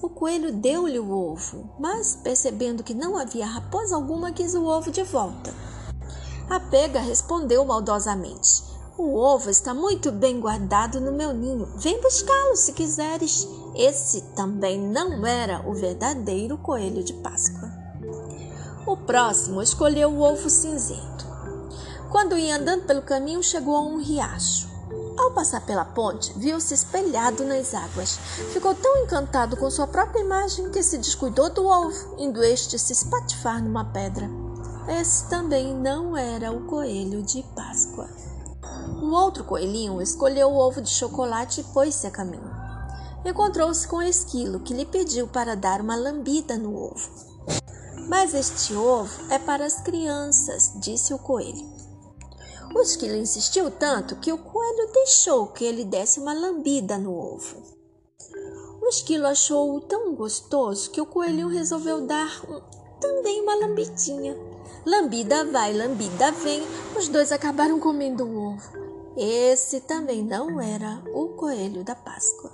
O 0.00 0.08
coelho 0.08 0.52
deu-lhe 0.52 0.98
o 0.98 1.10
ovo, 1.10 1.74
mas, 1.78 2.14
percebendo 2.14 2.84
que 2.84 2.94
não 2.94 3.16
havia 3.16 3.46
raposa 3.46 3.96
alguma, 3.96 4.30
quis 4.30 4.54
o 4.54 4.64
ovo 4.64 4.92
de 4.92 5.02
volta. 5.02 5.52
A 6.48 6.60
pega 6.60 7.00
respondeu 7.00 7.64
maldosamente: 7.64 8.62
O 8.96 9.16
ovo 9.16 9.50
está 9.50 9.74
muito 9.74 10.12
bem 10.12 10.38
guardado 10.38 11.00
no 11.00 11.10
meu 11.10 11.32
ninho. 11.32 11.66
Vem 11.78 12.00
buscá-lo 12.00 12.54
se 12.56 12.72
quiseres. 12.72 13.48
Esse 13.74 14.20
também 14.36 14.78
não 14.78 15.26
era 15.26 15.68
o 15.68 15.74
verdadeiro 15.74 16.58
coelho 16.58 17.02
de 17.02 17.14
Páscoa. 17.14 17.81
O 18.84 18.96
próximo 18.96 19.62
escolheu 19.62 20.10
o 20.10 20.20
ovo 20.20 20.50
cinzento. 20.50 21.24
Quando 22.10 22.36
ia 22.36 22.56
andando 22.56 22.82
pelo 22.82 23.00
caminho, 23.00 23.40
chegou 23.40 23.76
a 23.76 23.80
um 23.80 24.02
riacho. 24.02 24.68
Ao 25.16 25.30
passar 25.30 25.64
pela 25.64 25.84
ponte, 25.84 26.32
viu-se 26.36 26.74
espelhado 26.74 27.44
nas 27.44 27.74
águas. 27.74 28.16
Ficou 28.52 28.74
tão 28.74 29.04
encantado 29.04 29.56
com 29.56 29.70
sua 29.70 29.86
própria 29.86 30.20
imagem 30.20 30.68
que 30.70 30.82
se 30.82 30.98
descuidou 30.98 31.48
do 31.48 31.64
ovo, 31.64 32.16
indo 32.18 32.42
este 32.42 32.76
se 32.76 32.92
espatifar 32.92 33.62
numa 33.62 33.84
pedra. 33.84 34.28
Esse 34.88 35.28
também 35.28 35.72
não 35.72 36.16
era 36.16 36.50
o 36.50 36.64
coelho 36.66 37.22
de 37.22 37.40
Páscoa. 37.54 38.08
O 39.00 39.12
outro 39.12 39.44
coelhinho 39.44 40.02
escolheu 40.02 40.48
o 40.48 40.58
ovo 40.58 40.80
de 40.80 40.90
chocolate 40.90 41.60
e 41.60 41.64
pôs-se 41.64 42.04
a 42.08 42.10
caminho. 42.10 42.50
Encontrou-se 43.24 43.86
com 43.86 43.98
o 43.98 44.02
esquilo, 44.02 44.58
que 44.58 44.74
lhe 44.74 44.84
pediu 44.84 45.28
para 45.28 45.54
dar 45.54 45.80
uma 45.80 45.94
lambida 45.94 46.58
no 46.58 46.74
ovo. 46.74 47.31
Mas 48.12 48.34
este 48.34 48.74
ovo 48.74 49.32
é 49.32 49.38
para 49.38 49.64
as 49.64 49.80
crianças, 49.80 50.74
disse 50.76 51.14
o 51.14 51.18
coelho. 51.18 51.66
O 52.74 52.82
esquilo 52.82 53.16
insistiu 53.16 53.70
tanto 53.70 54.16
que 54.16 54.30
o 54.30 54.36
coelho 54.36 54.92
deixou 54.92 55.46
que 55.46 55.64
ele 55.64 55.82
desse 55.82 56.20
uma 56.20 56.34
lambida 56.34 56.98
no 56.98 57.16
ovo. 57.16 57.56
O 58.82 58.88
esquilo 58.90 59.26
achou-o 59.26 59.80
tão 59.80 60.14
gostoso 60.14 60.90
que 60.90 61.00
o 61.00 61.06
coelhinho 61.06 61.48
resolveu 61.48 62.06
dar 62.06 62.28
um, 62.50 62.60
também 63.00 63.40
uma 63.40 63.54
lambidinha. 63.54 64.36
Lambida 64.84 65.46
vai, 65.46 65.72
lambida 65.72 66.32
vem, 66.32 66.62
os 66.94 67.08
dois 67.08 67.32
acabaram 67.32 67.80
comendo 67.80 68.26
o 68.26 68.52
ovo. 68.52 68.72
Esse 69.16 69.80
também 69.80 70.22
não 70.22 70.60
era 70.60 71.02
o 71.14 71.28
coelho 71.28 71.82
da 71.82 71.94
Páscoa. 71.94 72.52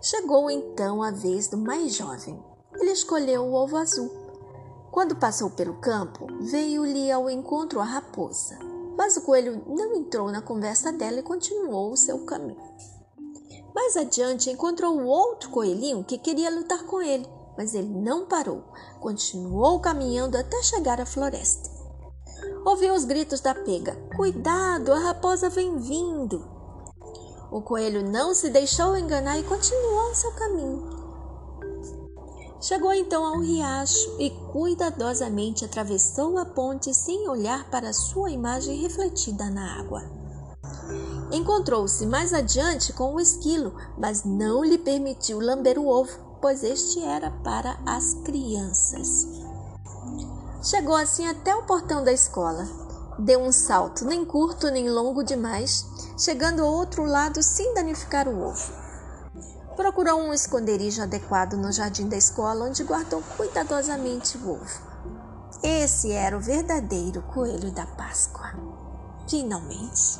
Chegou 0.00 0.48
então 0.48 1.02
a 1.02 1.10
vez 1.10 1.48
do 1.48 1.58
mais 1.58 1.96
jovem. 1.96 2.40
Ele 2.78 2.92
escolheu 2.92 3.42
o 3.44 3.54
ovo 3.54 3.76
azul. 3.76 4.10
Quando 4.90 5.16
passou 5.16 5.50
pelo 5.50 5.74
campo, 5.74 6.26
veio-lhe 6.40 7.10
ao 7.10 7.28
encontro 7.28 7.80
a 7.80 7.84
raposa. 7.84 8.58
Mas 8.96 9.16
o 9.16 9.22
coelho 9.22 9.62
não 9.66 9.94
entrou 9.94 10.30
na 10.30 10.40
conversa 10.40 10.90
dela 10.90 11.20
e 11.20 11.22
continuou 11.22 11.92
o 11.92 11.96
seu 11.96 12.24
caminho. 12.24 12.56
Mais 13.74 13.94
adiante, 13.96 14.50
encontrou 14.50 15.04
outro 15.04 15.50
coelhinho 15.50 16.02
que 16.02 16.16
queria 16.16 16.50
lutar 16.50 16.84
com 16.84 17.02
ele, 17.02 17.28
mas 17.58 17.74
ele 17.74 17.88
não 17.88 18.24
parou. 18.24 18.64
Continuou 19.00 19.80
caminhando 19.80 20.38
até 20.38 20.62
chegar 20.62 20.98
à 20.98 21.04
floresta. 21.04 21.68
Ouviu 22.64 22.94
os 22.94 23.04
gritos 23.04 23.40
da 23.40 23.54
pega: 23.54 23.94
Cuidado, 24.16 24.92
a 24.92 24.98
raposa 24.98 25.50
vem 25.50 25.76
vindo! 25.76 26.42
O 27.50 27.60
coelho 27.60 28.02
não 28.02 28.34
se 28.34 28.48
deixou 28.48 28.96
enganar 28.96 29.38
e 29.38 29.44
continuou 29.44 30.14
seu 30.14 30.32
caminho. 30.32 30.95
Chegou 32.60 32.92
então 32.92 33.24
a 33.24 33.32
um 33.32 33.40
riacho 33.40 34.16
e 34.18 34.30
cuidadosamente 34.52 35.64
atravessou 35.64 36.38
a 36.38 36.44
ponte 36.44 36.92
sem 36.94 37.28
olhar 37.28 37.70
para 37.70 37.92
sua 37.92 38.30
imagem 38.30 38.80
refletida 38.80 39.50
na 39.50 39.78
água. 39.78 40.02
Encontrou-se 41.30 42.06
mais 42.06 42.32
adiante 42.32 42.92
com 42.92 43.14
o 43.14 43.20
esquilo, 43.20 43.74
mas 43.98 44.24
não 44.24 44.64
lhe 44.64 44.78
permitiu 44.78 45.38
lamber 45.38 45.78
o 45.78 45.86
ovo, 45.86 46.10
pois 46.40 46.62
este 46.64 47.02
era 47.02 47.30
para 47.30 47.78
as 47.84 48.14
crianças. 48.24 49.26
Chegou 50.62 50.96
assim 50.96 51.26
até 51.26 51.54
o 51.54 51.64
portão 51.64 52.02
da 52.02 52.12
escola. 52.12 52.66
Deu 53.18 53.40
um 53.40 53.52
salto, 53.52 54.04
nem 54.04 54.24
curto 54.24 54.70
nem 54.70 54.90
longo 54.90 55.22
demais, 55.22 55.86
chegando 56.18 56.62
ao 56.64 56.72
outro 56.72 57.04
lado 57.04 57.42
sem 57.42 57.74
danificar 57.74 58.28
o 58.28 58.48
ovo. 58.48 58.85
Procurou 59.76 60.20
um 60.20 60.32
esconderijo 60.32 61.02
adequado 61.02 61.52
no 61.52 61.70
jardim 61.70 62.08
da 62.08 62.16
escola, 62.16 62.64
onde 62.64 62.82
guardou 62.82 63.22
cuidadosamente 63.36 64.38
o 64.38 64.52
ovo. 64.52 64.80
Esse 65.62 66.12
era 66.12 66.36
o 66.36 66.40
verdadeiro 66.40 67.20
coelho 67.34 67.70
da 67.70 67.86
Páscoa. 67.86 68.54
Finalmente. 69.28 70.18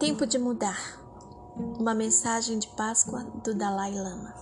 Tempo 0.00 0.26
de 0.26 0.38
mudar. 0.38 0.98
Uma 1.78 1.94
mensagem 1.94 2.58
de 2.58 2.66
Páscoa 2.68 3.22
do 3.44 3.54
Dalai 3.54 3.92
Lama. 3.92 4.34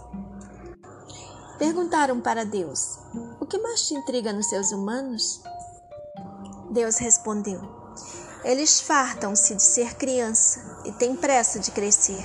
Perguntaram 1.59 2.21
para 2.21 2.45
Deus: 2.45 2.99
O 3.41 3.45
que 3.45 3.59
mais 3.59 3.87
te 3.87 3.95
intriga 3.95 4.33
nos 4.33 4.49
seus 4.49 4.73
humanos? 4.73 5.43
Deus 6.71 6.99
respondeu: 6.99 7.61
Eles 8.45 8.81
fartam-se 8.81 9.55
de 9.55 9.63
ser 9.63 9.95
criança 9.95 10.61
e 10.85 10.93
têm 10.93 11.17
pressa 11.17 11.59
de 11.59 11.71
crescer. 11.71 12.25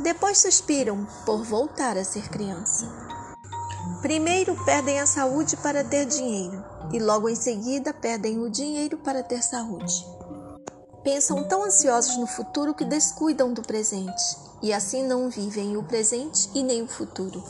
Depois 0.00 0.38
suspiram 0.38 1.06
por 1.24 1.44
voltar 1.44 1.96
a 1.96 2.04
ser 2.04 2.28
criança. 2.28 2.86
Primeiro 4.00 4.56
perdem 4.64 5.00
a 5.00 5.06
saúde 5.06 5.56
para 5.56 5.84
ter 5.84 6.04
dinheiro 6.06 6.64
e 6.92 6.98
logo 6.98 7.28
em 7.28 7.34
seguida 7.34 7.92
perdem 7.92 8.38
o 8.38 8.50
dinheiro 8.50 8.98
para 8.98 9.22
ter 9.22 9.42
saúde. 9.42 10.04
Pensam 11.02 11.46
tão 11.46 11.64
ansiosos 11.64 12.16
no 12.16 12.26
futuro 12.26 12.74
que 12.74 12.84
descuidam 12.84 13.52
do 13.52 13.62
presente 13.62 14.36
e 14.62 14.72
assim 14.72 15.06
não 15.06 15.28
vivem 15.28 15.76
o 15.76 15.82
presente 15.82 16.50
e 16.54 16.62
nem 16.62 16.82
o 16.82 16.88
futuro. 16.88 17.42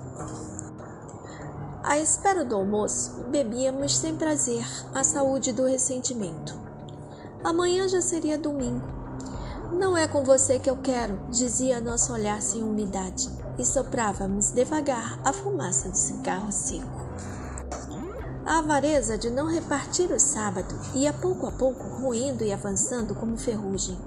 À 1.88 1.98
espera 1.98 2.44
do 2.44 2.54
almoço, 2.54 3.24
bebíamos 3.30 3.96
sem 3.96 4.14
prazer 4.14 4.68
a 4.94 5.06
saúde 5.06 5.54
do 5.54 5.66
ressentimento. 5.66 6.54
Amanhã 7.42 7.88
já 7.88 8.02
seria 8.02 8.38
domingo. 8.38 8.86
Não 9.72 9.96
é 9.96 10.06
com 10.06 10.22
você 10.22 10.60
que 10.60 10.70
eu 10.70 10.76
quero, 10.76 11.18
dizia 11.30 11.80
nosso 11.80 12.12
olhar 12.12 12.42
sem 12.42 12.62
umidade, 12.62 13.30
e 13.58 13.64
soprávamos 13.64 14.52
devagar 14.52 15.18
a 15.24 15.32
fumaça 15.32 15.88
do 15.88 15.96
cigarro 15.96 16.52
seco. 16.52 17.08
A 18.46 18.60
avareza 18.60 19.18
de 19.18 19.30
não 19.30 19.48
repartir 19.48 20.12
o 20.12 20.20
sábado 20.20 20.78
ia 20.94 21.14
pouco 21.14 21.48
a 21.48 21.54
pouco 21.54 21.86
ruindo 22.02 22.44
e 22.44 22.52
avançando 22.52 23.16
como 23.16 23.38
ferrugem, 23.38 23.98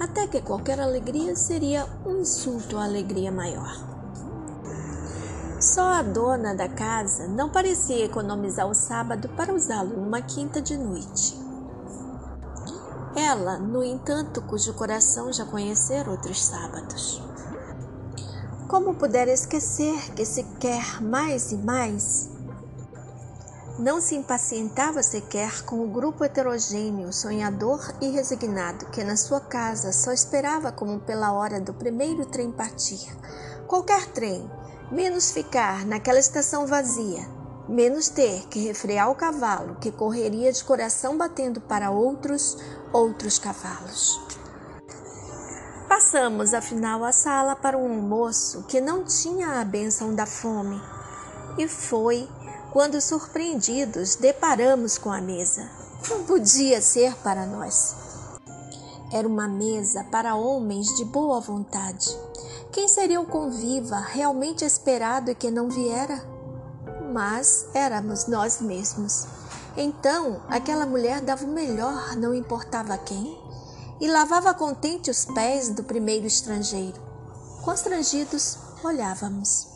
até 0.00 0.26
que 0.26 0.40
qualquer 0.40 0.80
alegria 0.80 1.36
seria 1.36 1.86
um 2.06 2.16
insulto 2.22 2.78
à 2.78 2.84
alegria 2.84 3.30
maior. 3.30 3.95
Só 5.76 5.92
a 5.92 6.00
dona 6.00 6.54
da 6.54 6.70
casa 6.70 7.28
não 7.28 7.50
parecia 7.50 8.06
economizar 8.06 8.66
o 8.66 8.72
sábado 8.72 9.28
para 9.36 9.52
usá-lo 9.52 9.94
numa 9.94 10.22
quinta 10.22 10.58
de 10.62 10.74
noite. 10.74 11.38
Ela, 13.14 13.58
no 13.58 13.84
entanto, 13.84 14.40
cujo 14.40 14.72
coração 14.72 15.30
já 15.30 15.44
conhecera 15.44 16.10
outros 16.10 16.42
sábados. 16.42 17.22
Como 18.66 18.94
puder 18.94 19.28
esquecer 19.28 20.14
que 20.14 20.24
se 20.24 20.44
quer 20.58 21.02
mais 21.02 21.52
e 21.52 21.58
mais? 21.58 22.30
Não 23.78 24.00
se 24.00 24.14
impacientava 24.14 25.02
sequer 25.02 25.62
com 25.66 25.84
o 25.84 25.90
grupo 25.90 26.24
heterogêneo, 26.24 27.12
sonhador 27.12 27.82
e 28.00 28.08
resignado 28.08 28.86
que 28.86 29.04
na 29.04 29.14
sua 29.14 29.40
casa 29.40 29.92
só 29.92 30.10
esperava 30.10 30.72
como 30.72 31.00
pela 31.00 31.34
hora 31.34 31.60
do 31.60 31.74
primeiro 31.74 32.24
trem 32.24 32.50
partir. 32.50 33.14
Qualquer 33.66 34.06
trem, 34.06 34.50
menos 34.90 35.32
ficar 35.32 35.84
naquela 35.84 36.18
estação 36.18 36.66
vazia, 36.66 37.28
menos 37.68 38.08
ter 38.08 38.46
que 38.48 38.60
refrear 38.60 39.10
o 39.10 39.14
cavalo 39.14 39.76
que 39.76 39.90
correria 39.90 40.52
de 40.52 40.62
coração 40.62 41.16
batendo 41.16 41.60
para 41.60 41.90
outros, 41.90 42.56
outros 42.92 43.38
cavalos. 43.38 44.20
Passamos 45.88 46.54
afinal 46.54 47.04
a 47.04 47.12
sala 47.12 47.56
para 47.56 47.76
um 47.76 47.90
almoço 47.90 48.64
que 48.64 48.80
não 48.80 49.04
tinha 49.04 49.60
a 49.60 49.64
benção 49.64 50.14
da 50.14 50.26
fome, 50.26 50.80
e 51.58 51.66
foi 51.66 52.28
quando 52.72 53.00
surpreendidos 53.00 54.14
deparamos 54.16 54.98
com 54.98 55.10
a 55.10 55.20
mesa. 55.20 55.68
Não 56.08 56.24
podia 56.24 56.80
ser 56.80 57.16
para 57.16 57.46
nós. 57.46 57.96
Era 59.12 59.26
uma 59.26 59.48
mesa 59.48 60.04
para 60.04 60.34
homens 60.34 60.88
de 60.96 61.04
boa 61.04 61.40
vontade 61.40 62.16
quem 62.76 62.88
seria 62.88 63.18
o 63.18 63.26
conviva 63.26 63.98
realmente 63.98 64.62
esperado 64.62 65.30
e 65.30 65.34
que 65.34 65.50
não 65.50 65.70
viera? 65.70 66.22
Mas 67.10 67.66
éramos 67.72 68.26
nós 68.26 68.60
mesmos. 68.60 69.26
Então, 69.74 70.42
aquela 70.46 70.84
mulher 70.84 71.22
dava 71.22 71.46
o 71.46 71.48
melhor, 71.48 72.14
não 72.16 72.34
importava 72.34 72.98
quem, 72.98 73.34
e 73.98 74.06
lavava 74.06 74.52
contente 74.52 75.10
os 75.10 75.24
pés 75.24 75.70
do 75.70 75.84
primeiro 75.84 76.26
estrangeiro. 76.26 77.00
Constrangidos, 77.64 78.58
olhávamos. 78.84 79.68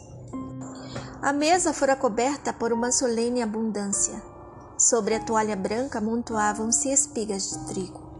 A 1.22 1.32
mesa 1.32 1.72
fora 1.72 1.96
coberta 1.96 2.52
por 2.52 2.70
uma 2.70 2.92
solene 2.92 3.40
abundância. 3.40 4.22
Sobre 4.76 5.14
a 5.14 5.24
toalha 5.24 5.56
branca 5.56 6.00
amontoavam-se 6.00 6.92
espigas 6.92 7.48
de 7.48 7.58
trigo. 7.64 8.10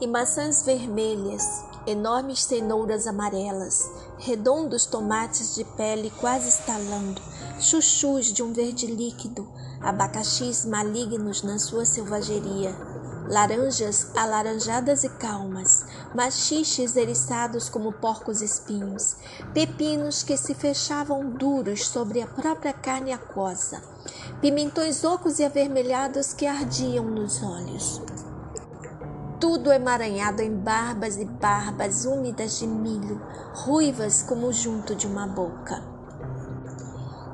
E 0.00 0.06
maçãs 0.06 0.62
vermelhas, 0.62 1.67
enormes 1.88 2.44
cenouras 2.44 3.06
amarelas, 3.06 3.90
redondos 4.18 4.84
tomates 4.84 5.54
de 5.54 5.64
pele 5.64 6.12
quase 6.20 6.48
estalando, 6.50 7.20
chuchus 7.58 8.26
de 8.26 8.42
um 8.42 8.52
verde 8.52 8.86
líquido, 8.86 9.48
abacaxis 9.80 10.66
malignos 10.66 11.42
na 11.42 11.58
sua 11.58 11.86
selvageria, 11.86 12.76
laranjas 13.26 14.10
alaranjadas 14.14 15.02
e 15.02 15.08
calmas, 15.08 15.86
machiches 16.14 16.94
eriçados 16.94 17.70
como 17.70 17.90
porcos 17.92 18.42
espinhos, 18.42 19.16
pepinos 19.54 20.22
que 20.22 20.36
se 20.36 20.54
fechavam 20.54 21.30
duros 21.30 21.88
sobre 21.88 22.20
a 22.20 22.26
própria 22.26 22.74
carne 22.74 23.12
aquosa, 23.12 23.82
pimentões 24.42 25.04
ocos 25.04 25.38
e 25.38 25.44
avermelhados 25.44 26.34
que 26.34 26.46
ardiam 26.46 27.04
nos 27.04 27.42
olhos 27.42 28.02
tudo 29.40 29.72
emaranhado 29.72 30.42
em 30.42 30.54
barbas 30.54 31.16
e 31.16 31.24
barbas 31.24 32.04
úmidas 32.04 32.58
de 32.58 32.66
milho, 32.66 33.20
ruivas 33.54 34.22
como 34.22 34.52
junto 34.52 34.94
de 34.94 35.06
uma 35.06 35.26
boca. 35.26 35.82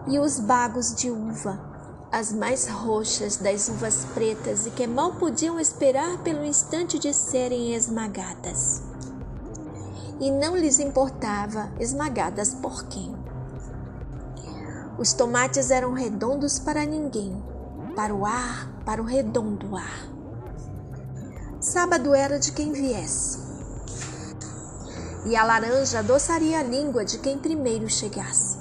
E 0.07 0.19
os 0.19 0.39
bagos 0.39 0.95
de 0.95 1.11
uva, 1.11 1.59
as 2.13 2.33
mais 2.33 2.69
roxas 2.69 3.39
das 3.39 3.69
uvas 3.69 4.07
pretas 4.15 4.67
e 4.67 4.71
que 4.71 4.87
mal 4.87 5.15
podiam 5.15 5.59
esperar 5.59 6.19
pelo 6.19 6.45
instante 6.45 6.99
de 6.99 7.13
serem 7.15 7.75
esmagadas. 7.75 8.83
E 10.21 10.31
não 10.31 10.57
lhes 10.57 10.79
importava 10.79 11.71
esmagadas 11.81 12.55
por 12.55 12.85
quem. 12.85 13.15
Os 14.99 15.13
tomates 15.13 15.71
eram 15.71 15.93
redondos 15.93 16.59
para 16.59 16.85
ninguém, 16.85 17.43
para 17.97 18.15
o 18.15 18.25
ar, 18.25 18.71
para 18.85 19.03
o 19.03 19.05
redondo 19.05 19.75
ar. 19.75 20.14
Sábado 21.65 22.15
era 22.15 22.39
de 22.39 22.53
quem 22.53 22.73
viesse. 22.73 23.39
E 25.25 25.35
a 25.35 25.43
laranja 25.43 26.01
adoçaria 26.01 26.59
a 26.59 26.63
língua 26.63 27.07
de 27.07 27.17
quem 27.19 27.39
primeiro 27.39 27.89
chegasse. 27.89 28.59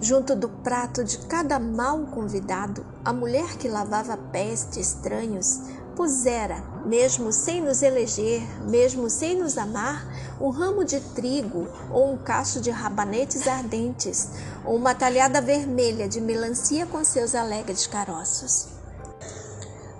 Junto 0.00 0.34
do 0.34 0.48
prato 0.48 1.04
de 1.04 1.18
cada 1.26 1.58
mal 1.58 2.06
convidado, 2.06 2.86
a 3.04 3.12
mulher 3.12 3.58
que 3.58 3.68
lavava 3.68 4.16
pés 4.16 4.66
de 4.72 4.80
estranhos 4.80 5.60
propusera, 5.96 6.62
mesmo 6.86 7.32
sem 7.32 7.62
nos 7.62 7.82
eleger, 7.82 8.42
mesmo 8.66 9.10
sem 9.10 9.38
nos 9.38 9.58
amar, 9.58 10.06
um 10.40 10.50
ramo 10.50 10.84
de 10.84 11.00
trigo 11.00 11.68
ou 11.90 12.12
um 12.12 12.18
cacho 12.18 12.60
de 12.60 12.70
rabanetes 12.70 13.46
ardentes, 13.46 14.30
ou 14.64 14.76
uma 14.76 14.94
talhada 14.94 15.40
vermelha 15.42 16.08
de 16.08 16.18
melancia 16.18 16.86
com 16.86 17.04
seus 17.04 17.34
alegres 17.34 17.86
caroços. 17.86 18.75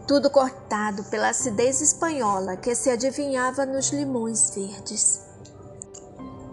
Tudo 0.07 0.31
cortado 0.31 1.03
pela 1.05 1.31
acidez 1.31 1.81
espanhola 1.81 2.57
que 2.57 2.77
se 2.77 2.89
adivinhava 2.89 3.67
nos 3.67 3.91
limões 3.91 4.51
verdes. 4.55 5.21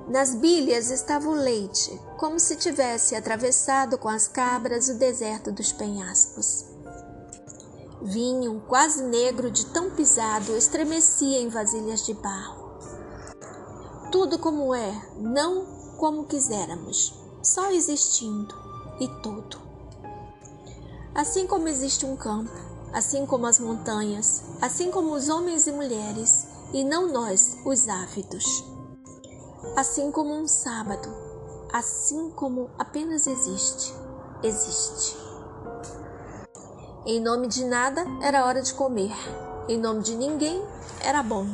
Nas 0.07 0.33
bilhas 0.33 0.89
estava 0.89 1.29
o 1.29 1.35
leite, 1.35 2.01
como 2.17 2.39
se 2.39 2.55
tivesse 2.55 3.15
atravessado 3.15 3.97
com 3.97 4.09
as 4.09 4.27
cabras 4.27 4.89
o 4.89 4.95
deserto 4.95 5.51
dos 5.51 5.71
penhascos. 5.71 6.65
Vinho, 8.01 8.59
quase 8.67 9.03
negro 9.03 9.51
de 9.51 9.67
tão 9.67 9.91
pisado, 9.91 10.57
estremecia 10.57 11.39
em 11.39 11.47
vasilhas 11.47 12.03
de 12.03 12.15
barro. 12.15 12.79
Tudo 14.11 14.39
como 14.39 14.73
é, 14.73 15.09
não 15.15 15.65
como 15.97 16.25
quiséramos, 16.25 17.13
só 17.43 17.71
existindo 17.71 18.53
e 18.99 19.07
tudo. 19.21 19.61
Assim 21.13 21.45
como 21.45 21.67
existe 21.67 22.05
um 22.05 22.17
campo, 22.17 22.72
assim 22.93 23.25
como 23.25 23.47
as 23.47 23.59
montanhas, 23.59 24.43
assim 24.61 24.91
como 24.91 25.13
os 25.13 25.27
homens 25.27 25.65
e 25.65 25.71
mulheres, 25.71 26.47
e 26.71 26.83
não 26.83 27.11
nós, 27.11 27.57
os 27.65 27.89
ávidos. 27.89 28.63
Assim 29.75 30.11
como 30.11 30.33
um 30.33 30.47
sábado, 30.47 31.09
assim 31.73 32.29
como 32.31 32.69
apenas 32.77 33.25
existe, 33.25 33.93
existe. 34.43 35.17
Em 37.05 37.19
nome 37.19 37.47
de 37.47 37.65
nada 37.65 38.05
era 38.21 38.45
hora 38.45 38.61
de 38.61 38.73
comer, 38.75 39.13
em 39.67 39.77
nome 39.77 40.03
de 40.03 40.15
ninguém 40.15 40.63
era 41.01 41.23
bom. 41.23 41.47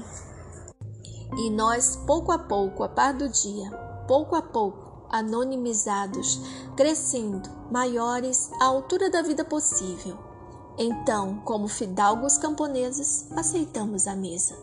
E 1.37 1.49
nós, 1.49 1.95
pouco 2.05 2.31
a 2.31 2.39
pouco, 2.39 2.83
a 2.83 2.89
par 2.89 3.13
do 3.13 3.29
dia, 3.29 3.71
pouco 4.07 4.35
a 4.35 4.41
pouco, 4.41 5.07
anonimizados, 5.09 6.41
crescendo, 6.75 7.49
maiores 7.71 8.51
à 8.59 8.65
altura 8.65 9.09
da 9.09 9.21
vida 9.21 9.45
possível. 9.45 10.28
Então, 10.77 11.41
como 11.45 11.67
fidalgos 11.67 12.37
camponeses, 12.37 13.27
aceitamos 13.35 14.07
a 14.07 14.15
mesa. 14.15 14.55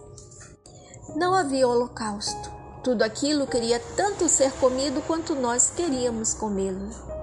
Não 1.14 1.35
havia 1.35 1.69
holocausto. 1.69 2.51
Tudo 2.83 3.03
aquilo 3.03 3.47
queria 3.47 3.81
tanto 3.97 4.29
ser 4.29 4.53
comido 4.53 5.03
quanto 5.07 5.35
nós 5.35 5.71
queríamos 5.75 6.35
comê-lo 6.35 7.16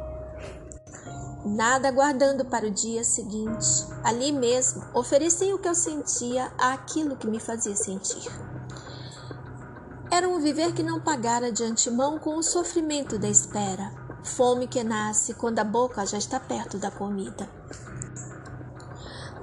nada 1.45 1.89
aguardando 1.89 2.45
para 2.45 2.67
o 2.67 2.71
dia 2.71 3.03
seguinte. 3.03 3.85
Ali 4.03 4.31
mesmo, 4.31 4.83
ofereci 4.93 5.53
o 5.53 5.59
que 5.59 5.67
eu 5.67 5.75
sentia 5.75 6.51
àquilo 6.57 7.17
que 7.17 7.27
me 7.27 7.39
fazia 7.39 7.75
sentir. 7.75 8.31
Era 10.09 10.27
um 10.29 10.39
viver 10.39 10.73
que 10.73 10.83
não 10.83 10.99
pagara 10.99 11.51
de 11.51 11.63
antemão 11.63 12.19
com 12.19 12.37
o 12.37 12.43
sofrimento 12.43 13.17
da 13.17 13.27
espera, 13.27 13.91
fome 14.23 14.67
que 14.67 14.83
nasce 14.83 15.33
quando 15.33 15.59
a 15.59 15.63
boca 15.63 16.05
já 16.05 16.17
está 16.17 16.39
perto 16.39 16.77
da 16.77 16.91
comida. 16.91 17.49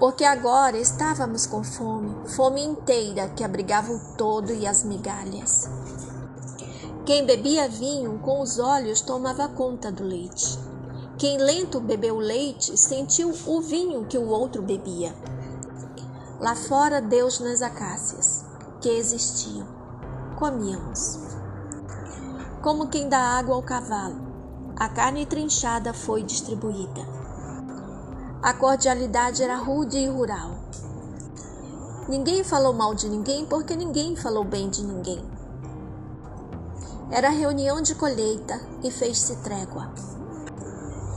Porque 0.01 0.25
agora 0.25 0.79
estávamos 0.79 1.47
com 1.47 1.63
fome, 1.63 2.27
fome 2.31 2.65
inteira 2.65 3.29
que 3.29 3.45
abrigava 3.45 3.93
o 3.93 4.01
todo 4.17 4.51
e 4.51 4.67
as 4.67 4.83
migalhas. 4.83 5.69
Quem 7.05 7.27
bebia 7.27 7.69
vinho 7.69 8.19
com 8.21 8.41
os 8.41 8.59
olhos 8.59 9.03
tomava 9.03 9.47
conta 9.49 9.93
do 9.93 10.03
leite. 10.03 10.59
Quem 11.19 11.37
lento 11.37 11.79
bebeu 11.81 12.17
leite 12.17 12.79
sentiu 12.79 13.31
o 13.47 13.61
vinho 13.61 14.07
que 14.07 14.17
o 14.17 14.27
outro 14.27 14.63
bebia. 14.63 15.15
Lá 16.41 16.57
fora, 16.57 17.03
Deus 17.03 17.39
nas 17.39 17.61
acácias, 17.61 18.43
que 18.81 18.89
existiam, 18.89 19.69
comíamos. 20.39 21.19
Como 22.63 22.89
quem 22.89 23.07
dá 23.07 23.19
água 23.19 23.55
ao 23.55 23.63
cavalo, 23.63 24.17
a 24.79 24.89
carne 24.89 25.27
trinchada 25.27 25.93
foi 25.93 26.23
distribuída. 26.23 27.20
A 28.43 28.55
cordialidade 28.55 29.43
era 29.43 29.57
rude 29.57 29.99
e 29.99 30.07
rural. 30.07 30.53
Ninguém 32.09 32.43
falou 32.43 32.73
mal 32.73 32.95
de 32.95 33.07
ninguém 33.07 33.45
porque 33.45 33.77
ninguém 33.77 34.17
falou 34.17 34.45
bem 34.45 34.71
de 34.71 34.83
ninguém. 34.83 35.23
Era 37.11 37.29
reunião 37.29 37.83
de 37.83 37.95
colheita 37.95 38.59
e 38.83 38.91
fez-se 38.91 39.37
trégua. 39.37 39.93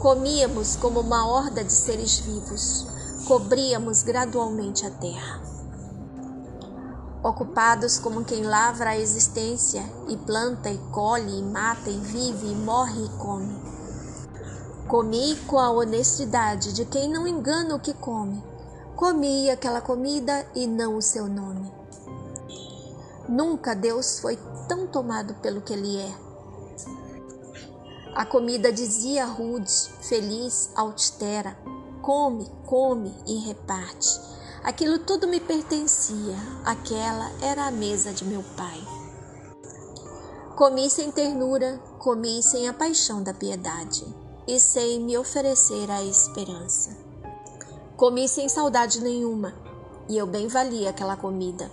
Comíamos 0.01 0.75
como 0.75 0.99
uma 0.99 1.25
horda 1.25 1.63
de 1.63 1.71
seres 1.71 2.19
vivos, 2.19 2.85
cobríamos 3.25 4.03
gradualmente 4.03 4.85
a 4.85 4.91
terra. 4.91 5.41
Ocupados 7.23 7.99
como 7.99 8.25
quem 8.25 8.43
lavra 8.43 8.89
a 8.89 8.97
existência 8.97 9.81
e 10.09 10.17
planta 10.17 10.69
e 10.69 10.77
colhe 10.91 11.39
e 11.39 11.41
mata 11.41 11.89
e 11.89 11.97
vive 11.99 12.47
e 12.47 12.55
morre 12.55 13.05
e 13.05 13.09
come. 13.17 13.72
Comi 14.87 15.35
com 15.47 15.57
a 15.57 15.71
honestidade 15.71 16.73
de 16.73 16.85
quem 16.85 17.09
não 17.09 17.27
engana 17.27 17.75
o 17.75 17.79
que 17.79 17.93
come. 17.93 18.43
Comi 18.95 19.49
aquela 19.49 19.81
comida 19.81 20.45
e 20.53 20.67
não 20.67 20.97
o 20.97 21.01
seu 21.01 21.27
nome. 21.27 21.71
Nunca 23.27 23.73
Deus 23.73 24.19
foi 24.19 24.37
tão 24.67 24.85
tomado 24.87 25.33
pelo 25.35 25.61
que 25.61 25.73
Ele 25.73 25.97
é 25.97 26.33
a 28.15 28.25
comida 28.25 28.71
dizia 28.71 29.25
rude, 29.25 29.73
feliz, 30.01 30.69
austera: 30.75 31.57
come, 31.99 32.47
come 32.67 33.11
e 33.25 33.39
reparte. 33.39 34.21
Aquilo 34.63 34.99
tudo 34.99 35.27
me 35.27 35.39
pertencia, 35.39 36.35
aquela 36.63 37.31
era 37.41 37.65
a 37.65 37.71
mesa 37.71 38.13
de 38.13 38.23
meu 38.23 38.43
pai. 38.55 38.79
Comi 40.55 40.91
sem 40.91 41.11
ternura, 41.11 41.79
comi 41.97 42.43
sem 42.43 42.67
a 42.69 42.73
paixão 42.73 43.23
da 43.23 43.33
piedade 43.33 44.05
e 44.47 44.59
sem 44.59 44.99
me 44.99 45.17
oferecer 45.17 45.89
a 45.89 46.03
esperança. 46.03 46.95
Comi 47.95 48.27
sem 48.27 48.49
saudade 48.49 49.01
nenhuma 49.01 49.53
e 50.09 50.17
eu 50.17 50.27
bem 50.27 50.47
valia 50.47 50.89
aquela 50.89 51.15
comida. 51.15 51.71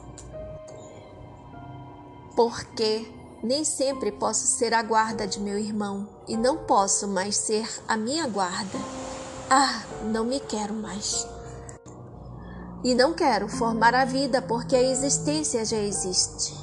Porque 2.36 3.06
nem 3.42 3.64
sempre 3.64 4.12
posso 4.12 4.46
ser 4.46 4.74
a 4.74 4.82
guarda 4.82 5.26
de 5.26 5.40
meu 5.40 5.58
irmão 5.58 6.08
e 6.28 6.36
não 6.36 6.58
posso 6.58 7.08
mais 7.08 7.36
ser 7.36 7.68
a 7.88 7.96
minha 7.96 8.26
guarda. 8.26 8.78
Ah, 9.48 9.82
não 10.04 10.24
me 10.24 10.38
quero 10.38 10.74
mais. 10.74 11.26
E 12.84 12.94
não 12.94 13.12
quero 13.12 13.48
formar 13.48 13.94
a 13.94 14.04
vida 14.04 14.40
porque 14.40 14.76
a 14.76 14.82
existência 14.82 15.64
já 15.64 15.78
existe. 15.78 16.54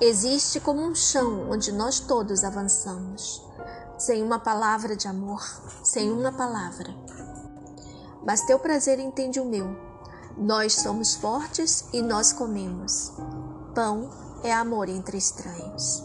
Existe 0.00 0.60
como 0.60 0.82
um 0.82 0.94
chão 0.94 1.48
onde 1.50 1.72
nós 1.72 1.98
todos 1.98 2.44
avançamos, 2.44 3.42
sem 3.98 4.22
uma 4.22 4.38
palavra 4.38 4.96
de 4.96 5.08
amor, 5.08 5.42
sem 5.82 6.10
uma 6.10 6.32
palavra. 6.32 6.94
Mas 8.24 8.42
teu 8.42 8.58
prazer 8.58 8.98
entende 8.98 9.40
o 9.40 9.44
meu. 9.44 9.68
Nós 10.36 10.74
somos 10.74 11.14
fortes 11.14 11.86
e 11.92 12.02
nós 12.02 12.32
comemos. 12.32 13.12
Pão 13.74 14.10
é 14.42 14.52
amor 14.52 14.88
entre 14.88 15.16
estranhos. 15.16 16.02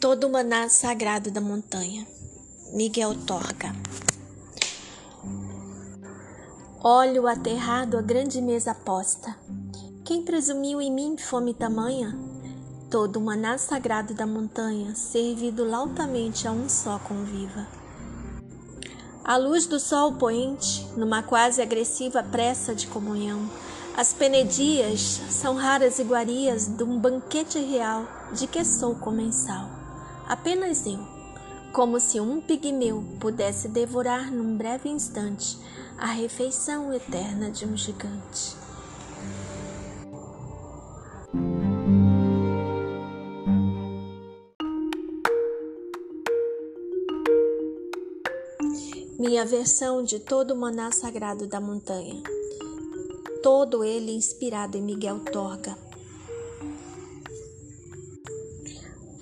Todo 0.00 0.24
o 0.24 0.30
maná 0.30 0.68
sagrado 0.68 1.30
da 1.30 1.40
montanha. 1.40 2.06
Miguel 2.72 3.14
Torga. 3.26 3.72
Olho 6.84 7.28
aterrado 7.28 7.96
a 7.96 8.02
grande 8.02 8.42
mesa 8.42 8.74
posta. 8.74 9.36
Quem 10.04 10.24
presumiu 10.24 10.80
em 10.82 10.90
mim 10.90 11.16
fome 11.16 11.54
tamanha? 11.54 12.18
Todo 12.90 13.18
o 13.18 13.20
maná 13.20 13.56
sagrado 13.56 14.14
da 14.14 14.26
montanha, 14.26 14.92
servido 14.96 15.64
lautamente 15.64 16.48
a 16.48 16.50
um 16.50 16.68
só 16.68 16.98
conviva. 16.98 17.68
A 19.22 19.36
luz 19.36 19.64
do 19.64 19.78
sol 19.78 20.14
poente, 20.14 20.84
numa 20.96 21.22
quase 21.22 21.62
agressiva 21.62 22.20
pressa 22.20 22.74
de 22.74 22.88
comunhão, 22.88 23.48
as 23.96 24.12
penedias 24.12 25.20
são 25.30 25.54
raras 25.54 26.00
iguarias 26.00 26.66
de 26.66 26.82
um 26.82 26.98
banquete 26.98 27.60
real 27.60 28.08
de 28.32 28.48
que 28.48 28.64
sou 28.64 28.96
comensal. 28.96 29.70
Apenas 30.28 30.84
eu, 30.84 30.98
como 31.72 32.00
se 32.00 32.18
um 32.18 32.40
pigmeu 32.40 33.04
pudesse 33.20 33.68
devorar 33.68 34.32
num 34.32 34.56
breve 34.56 34.88
instante 34.88 35.56
a 35.98 36.06
refeição 36.06 36.92
eterna 36.92 37.50
de 37.50 37.64
um 37.66 37.76
gigante. 37.76 38.56
minha 49.18 49.44
versão 49.46 50.02
de 50.02 50.18
todo 50.18 50.50
o 50.50 50.56
maná 50.56 50.90
sagrado 50.90 51.46
da 51.46 51.60
montanha, 51.60 52.20
todo 53.40 53.84
ele 53.84 54.10
inspirado 54.10 54.76
em 54.76 54.82
Miguel 54.82 55.20
Torga. 55.20 55.91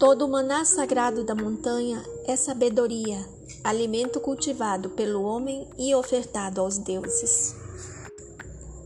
Todo 0.00 0.26
maná 0.26 0.64
sagrado 0.64 1.22
da 1.24 1.34
montanha 1.34 2.02
é 2.26 2.34
sabedoria, 2.34 3.22
alimento 3.62 4.18
cultivado 4.18 4.88
pelo 4.88 5.22
homem 5.22 5.68
e 5.76 5.94
ofertado 5.94 6.62
aos 6.62 6.78
deuses. 6.78 7.54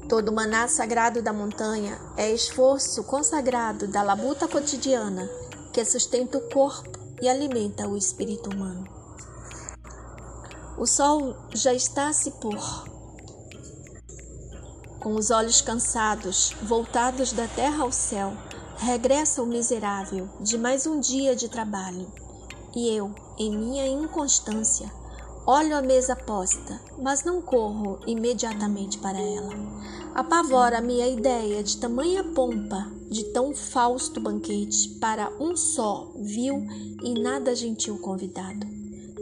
Todo 0.08 0.32
maná 0.32 0.66
sagrado 0.66 1.22
da 1.22 1.32
montanha 1.32 1.96
é 2.16 2.32
esforço 2.32 3.04
consagrado 3.04 3.86
da 3.86 4.02
labuta 4.02 4.48
cotidiana 4.48 5.30
que 5.72 5.84
sustenta 5.84 6.38
o 6.38 6.48
corpo 6.50 6.98
e 7.22 7.28
alimenta 7.28 7.86
o 7.86 7.96
espírito 7.96 8.50
humano. 8.50 8.84
O 10.76 10.84
sol 10.84 11.36
já 11.54 11.72
está 11.72 12.08
a 12.08 12.12
se 12.12 12.32
pôr. 12.32 12.58
Com 14.98 15.14
os 15.14 15.30
olhos 15.30 15.60
cansados, 15.60 16.56
voltados 16.60 17.32
da 17.32 17.46
terra 17.46 17.84
ao 17.84 17.92
céu, 17.92 18.32
regressa 18.76 19.42
o 19.42 19.46
miserável 19.46 20.28
de 20.40 20.58
mais 20.58 20.86
um 20.86 20.98
dia 20.98 21.34
de 21.34 21.48
trabalho. 21.48 22.06
E 22.74 22.88
eu, 22.88 23.14
em 23.38 23.56
minha 23.56 23.86
inconstância, 23.86 24.90
olho 25.46 25.76
a 25.76 25.82
mesa 25.82 26.16
posta, 26.16 26.80
mas 27.00 27.24
não 27.24 27.40
corro 27.40 28.00
imediatamente 28.06 28.98
para 28.98 29.18
ela. 29.18 29.54
Apavora-me 30.14 31.00
a 31.00 31.08
ideia 31.08 31.62
de 31.62 31.76
tamanha 31.76 32.24
pompa, 32.24 32.90
de 33.10 33.24
tão 33.32 33.54
fausto 33.54 34.20
banquete 34.20 34.88
para 35.00 35.30
um 35.40 35.56
só 35.56 36.10
vil 36.16 36.66
e 37.02 37.14
nada 37.14 37.54
gentil 37.54 37.98
convidado. 37.98 38.66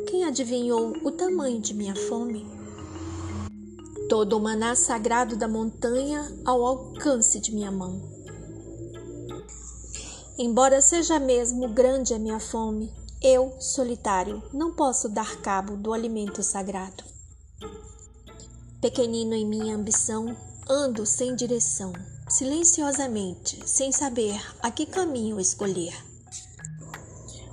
Quem 0.07 0.25
adivinhou 0.25 0.95
o 1.03 1.11
tamanho 1.11 1.61
de 1.61 1.75
minha 1.75 1.95
fome? 1.95 2.47
Todo 4.09 4.37
o 4.37 4.41
maná 4.41 4.75
sagrado 4.75 5.37
da 5.37 5.49
montanha 5.49 6.31
ao 6.45 6.65
alcance 6.65 7.41
de 7.41 7.55
minha 7.55 7.71
mão. 7.71 8.22
Embora 10.38 10.81
seja 10.81 11.18
mesmo 11.18 11.68
grande 11.68 12.14
a 12.14 12.18
minha 12.18 12.40
fome, 12.40 12.90
eu, 13.21 13.55
solitário, 13.61 14.42
não 14.53 14.73
posso 14.73 15.09
dar 15.09 15.37
cabo 15.42 15.77
do 15.77 15.92
alimento 15.92 16.42
sagrado. 16.42 17.05
Pequenino 18.81 19.35
em 19.35 19.47
minha 19.47 19.77
ambição, 19.77 20.35
ando 20.68 21.05
sem 21.05 21.37
direção, 21.37 21.92
silenciosamente, 22.29 23.62
sem 23.68 23.92
saber 23.92 24.40
a 24.61 24.71
que 24.71 24.87
caminho 24.87 25.38
escolher. 25.38 25.95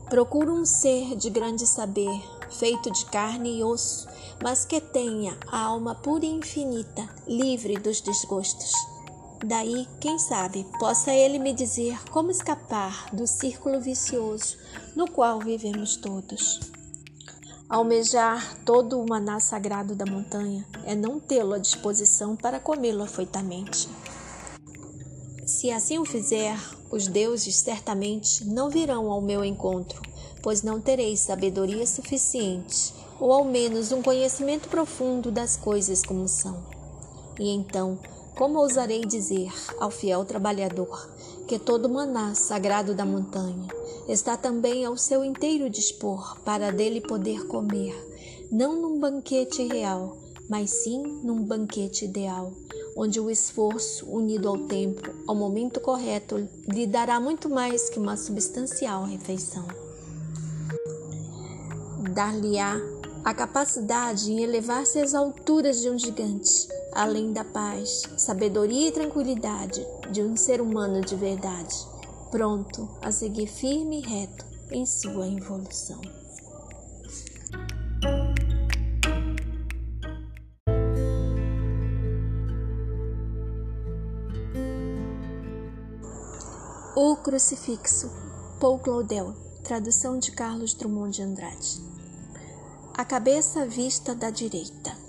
Procuro 0.10 0.54
um 0.54 0.66
ser 0.66 1.16
de 1.18 1.30
grande 1.30 1.68
saber, 1.68 2.20
feito 2.50 2.90
de 2.90 3.06
carne 3.08 3.60
e 3.60 3.64
osso, 3.64 4.08
mas 4.42 4.66
que 4.66 4.80
tenha 4.80 5.38
a 5.52 5.60
alma 5.60 5.96
pura 5.96 6.26
e 6.26 6.30
infinita, 6.30 7.08
livre 7.28 7.78
dos 7.78 8.00
desgostos. 8.00 8.72
Daí, 9.46 9.88
quem 10.02 10.20
sabe, 10.20 10.66
possa 10.80 11.14
ele 11.14 11.40
me 11.40 11.54
dizer 11.54 11.98
como 12.12 12.30
escapar 12.30 13.10
do 13.14 13.26
círculo 13.26 13.80
vicioso 13.80 14.58
no 14.96 15.10
qual 15.10 15.40
vivemos 15.40 15.96
todos. 15.96 16.60
Almejar 17.70 18.58
todo 18.66 19.00
o 19.00 19.08
maná 19.08 19.40
sagrado 19.40 19.96
da 19.96 20.06
montanha 20.06 20.66
é 20.84 20.94
não 20.94 21.20
tê-lo 21.20 21.54
à 21.54 21.58
disposição 21.58 22.36
para 22.36 22.60
comê-lo 22.60 23.04
afoitamente. 23.04 23.88
Se 25.46 25.72
assim 25.72 25.98
o 26.00 26.06
fizer, 26.06 26.58
os 26.92 27.08
deuses 27.08 27.56
certamente 27.56 28.44
não 28.46 28.70
virão 28.70 29.10
ao 29.10 29.22
meu 29.22 29.46
encontro, 29.46 30.02
pois 30.42 30.64
não 30.64 30.82
terei 30.82 31.16
sabedoria 31.16 31.86
suficiente, 31.88 32.94
ou 33.20 33.32
ao 33.32 33.46
menos 33.46 33.92
um 33.92 34.02
conhecimento 34.02 34.68
profundo 34.68 35.32
das 35.32 35.56
coisas 35.56 36.04
como 36.04 36.28
são. 36.28 36.62
E 37.40 37.50
então, 37.52 37.98
como 38.40 38.60
ousarei 38.60 39.02
dizer 39.02 39.52
ao 39.82 39.92
fiel 39.92 40.24
trabalhador 40.24 41.10
que 41.46 41.60
todo 41.60 41.90
maná 41.90 42.34
sagrado 42.34 42.96
da 42.96 43.06
montanha 43.06 43.68
está 44.08 44.38
também 44.38 44.86
ao 44.86 44.96
seu 44.96 45.26
inteiro 45.26 45.70
dispor 45.70 46.40
para 46.46 46.72
dele 46.72 47.02
poder 47.02 47.48
comer, 47.48 47.94
não 48.50 48.82
num 48.82 48.98
banquete 48.98 49.68
real, 49.68 50.18
mas 50.50 50.70
sim 50.70 51.04
num 51.22 51.44
banquete 51.44 52.06
ideal, 52.06 52.54
onde 52.96 53.20
o 53.20 53.30
esforço 53.30 54.10
unido 54.10 54.48
ao 54.48 54.58
tempo, 54.58 55.14
ao 55.28 55.36
momento 55.36 55.82
correto, 55.82 56.48
lhe 56.66 56.88
dará 56.88 57.20
muito 57.20 57.50
mais 57.50 57.90
que 57.90 58.00
uma 58.00 58.16
substancial 58.16 59.04
refeição. 59.04 59.68
Dar-lhe-á 62.14 62.80
a 63.26 63.34
capacidade 63.34 64.32
em 64.32 64.42
elevar-se 64.44 64.98
às 64.98 65.14
alturas 65.14 65.82
de 65.82 65.90
um 65.90 66.00
gigante, 66.00 66.79
além 66.94 67.32
da 67.32 67.44
paz, 67.44 68.04
sabedoria 68.18 68.90
e 68.90 68.92
tranquilidade 68.92 69.86
de 70.12 70.22
um 70.22 70.36
ser 70.36 70.62
humano 70.62 71.02
de 71.02 71.16
verdade, 71.16 71.76
pronto 72.32 72.90
a 73.02 73.12
seguir 73.12 73.48
firme 73.48 74.00
e 74.00 74.02
reto 74.02 74.46
em 74.72 74.86
sua 74.86 75.28
evolução. 75.28 76.02
O 86.96 87.16
Crucifixo, 87.18 88.12
Paul 88.60 88.80
Claudel, 88.80 89.34
tradução 89.64 90.20
de 90.20 90.32
Carlos 90.32 90.74
Drummond 90.74 91.16
de 91.16 91.24
Andrade 91.24 91.90
a 93.00 93.06
cabeça 93.06 93.66
vista 93.66 94.14
da 94.14 94.30
direita. 94.30 95.09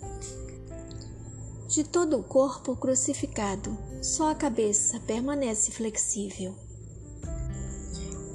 De 1.71 1.85
todo 1.85 2.19
o 2.19 2.23
corpo 2.25 2.75
crucificado, 2.75 3.79
só 4.03 4.33
a 4.33 4.35
cabeça 4.35 4.99
permanece 5.07 5.71
flexível. 5.71 6.53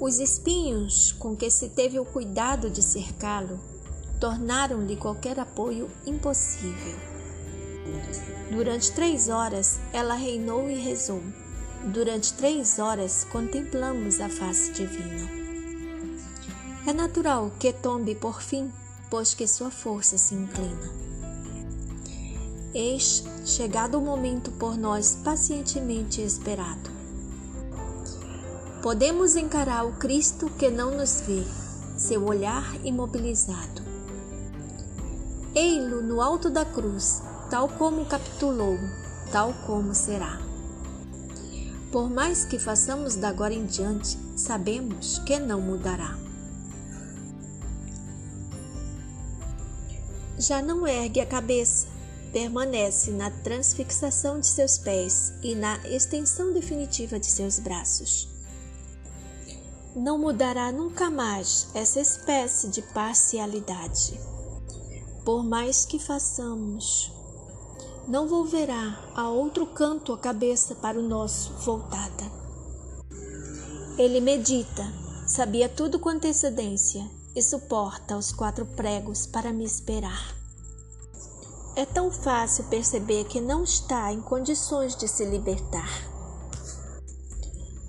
Os 0.00 0.18
espinhos 0.18 1.12
com 1.12 1.36
que 1.36 1.50
se 1.50 1.68
teve 1.68 1.98
o 1.98 2.04
cuidado 2.06 2.70
de 2.70 2.82
cercá-lo 2.82 3.60
tornaram-lhe 4.18 4.96
qualquer 4.96 5.38
apoio 5.38 5.90
impossível. 6.06 6.96
Durante 8.50 8.90
três 8.92 9.28
horas 9.28 9.78
ela 9.92 10.14
reinou 10.14 10.70
e 10.70 10.76
rezou. 10.76 11.20
Durante 11.92 12.32
três 12.32 12.78
horas 12.78 13.24
contemplamos 13.24 14.18
a 14.18 14.30
face 14.30 14.72
divina. 14.72 15.30
É 16.86 16.92
natural 16.94 17.52
que 17.60 17.70
tombe 17.70 18.14
por 18.14 18.40
fim 18.40 18.72
pois 19.10 19.34
que 19.34 19.46
sua 19.46 19.70
força 19.70 20.16
se 20.16 20.34
inclina. 20.34 21.05
Eis 22.78 23.24
chegado 23.46 23.96
o 23.96 24.02
momento 24.02 24.50
por 24.50 24.76
nós 24.76 25.16
pacientemente 25.24 26.20
esperado. 26.20 26.90
Podemos 28.82 29.34
encarar 29.34 29.86
o 29.86 29.94
Cristo 29.94 30.50
que 30.58 30.68
não 30.68 30.94
nos 30.94 31.22
vê, 31.22 31.42
seu 31.96 32.26
olhar 32.26 32.76
imobilizado. 32.84 33.80
Ei-lo 35.54 36.02
no 36.02 36.20
alto 36.20 36.50
da 36.50 36.66
cruz, 36.66 37.22
tal 37.48 37.66
como 37.66 38.04
capitulou, 38.04 38.76
tal 39.32 39.54
como 39.66 39.94
será. 39.94 40.38
Por 41.90 42.10
mais 42.10 42.44
que 42.44 42.58
façamos 42.58 43.16
da 43.16 43.30
agora 43.30 43.54
em 43.54 43.64
diante, 43.64 44.18
sabemos 44.36 45.18
que 45.20 45.38
não 45.38 45.62
mudará. 45.62 46.26
já 50.38 50.60
não 50.60 50.86
ergue 50.86 51.20
a 51.20 51.26
cabeça, 51.26 51.86
permanece 52.36 53.12
na 53.12 53.30
transfixação 53.30 54.38
de 54.38 54.46
seus 54.46 54.76
pés 54.76 55.32
e 55.42 55.54
na 55.54 55.78
extensão 55.88 56.52
definitiva 56.52 57.18
de 57.18 57.24
seus 57.24 57.58
braços. 57.58 58.28
Não 59.96 60.18
mudará 60.18 60.70
nunca 60.70 61.10
mais 61.10 61.68
essa 61.72 61.98
espécie 61.98 62.68
de 62.68 62.82
parcialidade. 62.82 64.20
Por 65.24 65.42
mais 65.42 65.86
que 65.86 65.98
façamos, 65.98 67.10
não 68.06 68.28
volverá 68.28 69.02
a 69.14 69.30
outro 69.30 69.66
canto 69.68 70.12
a 70.12 70.18
cabeça 70.18 70.74
para 70.74 71.00
o 71.00 71.08
nosso 71.08 71.54
voltada. 71.64 72.30
Ele 73.96 74.20
medita, 74.20 74.84
sabia 75.26 75.70
tudo 75.70 75.98
com 75.98 76.10
antecedência 76.10 77.02
e 77.34 77.42
suporta 77.42 78.14
os 78.14 78.30
quatro 78.30 78.66
pregos 78.66 79.24
para 79.24 79.54
me 79.54 79.64
esperar. 79.64 80.45
É 81.76 81.84
tão 81.84 82.10
fácil 82.10 82.64
perceber 82.64 83.24
que 83.24 83.38
não 83.38 83.62
está 83.62 84.10
em 84.10 84.18
condições 84.18 84.96
de 84.96 85.06
se 85.06 85.26
libertar. 85.26 85.90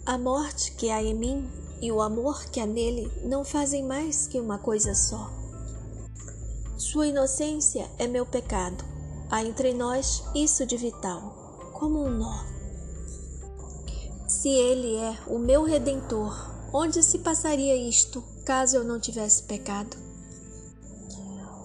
A 0.05 0.17
morte 0.17 0.73
que 0.73 0.89
há 0.89 1.01
em 1.01 1.13
mim 1.13 1.49
e 1.81 1.89
o 1.89 2.01
amor 2.01 2.47
que 2.47 2.59
há 2.59 2.65
nele 2.65 3.09
não 3.23 3.45
fazem 3.45 3.85
mais 3.85 4.27
que 4.27 4.41
uma 4.41 4.57
coisa 4.57 4.93
só. 4.93 5.31
Sua 6.77 7.07
inocência 7.07 7.89
é 7.97 8.07
meu 8.07 8.25
pecado. 8.25 8.83
Há 9.31 9.45
entre 9.45 9.73
nós 9.73 10.21
isso 10.35 10.65
de 10.65 10.75
vital, 10.75 11.71
como 11.71 12.03
um 12.03 12.09
nó. 12.09 12.43
Se 14.27 14.49
ele 14.49 14.97
é 14.97 15.17
o 15.27 15.39
meu 15.39 15.63
redentor, 15.63 16.35
onde 16.73 17.01
se 17.01 17.19
passaria 17.19 17.75
isto 17.77 18.21
caso 18.43 18.75
eu 18.75 18.83
não 18.83 18.99
tivesse 18.99 19.43
pecado. 19.43 20.06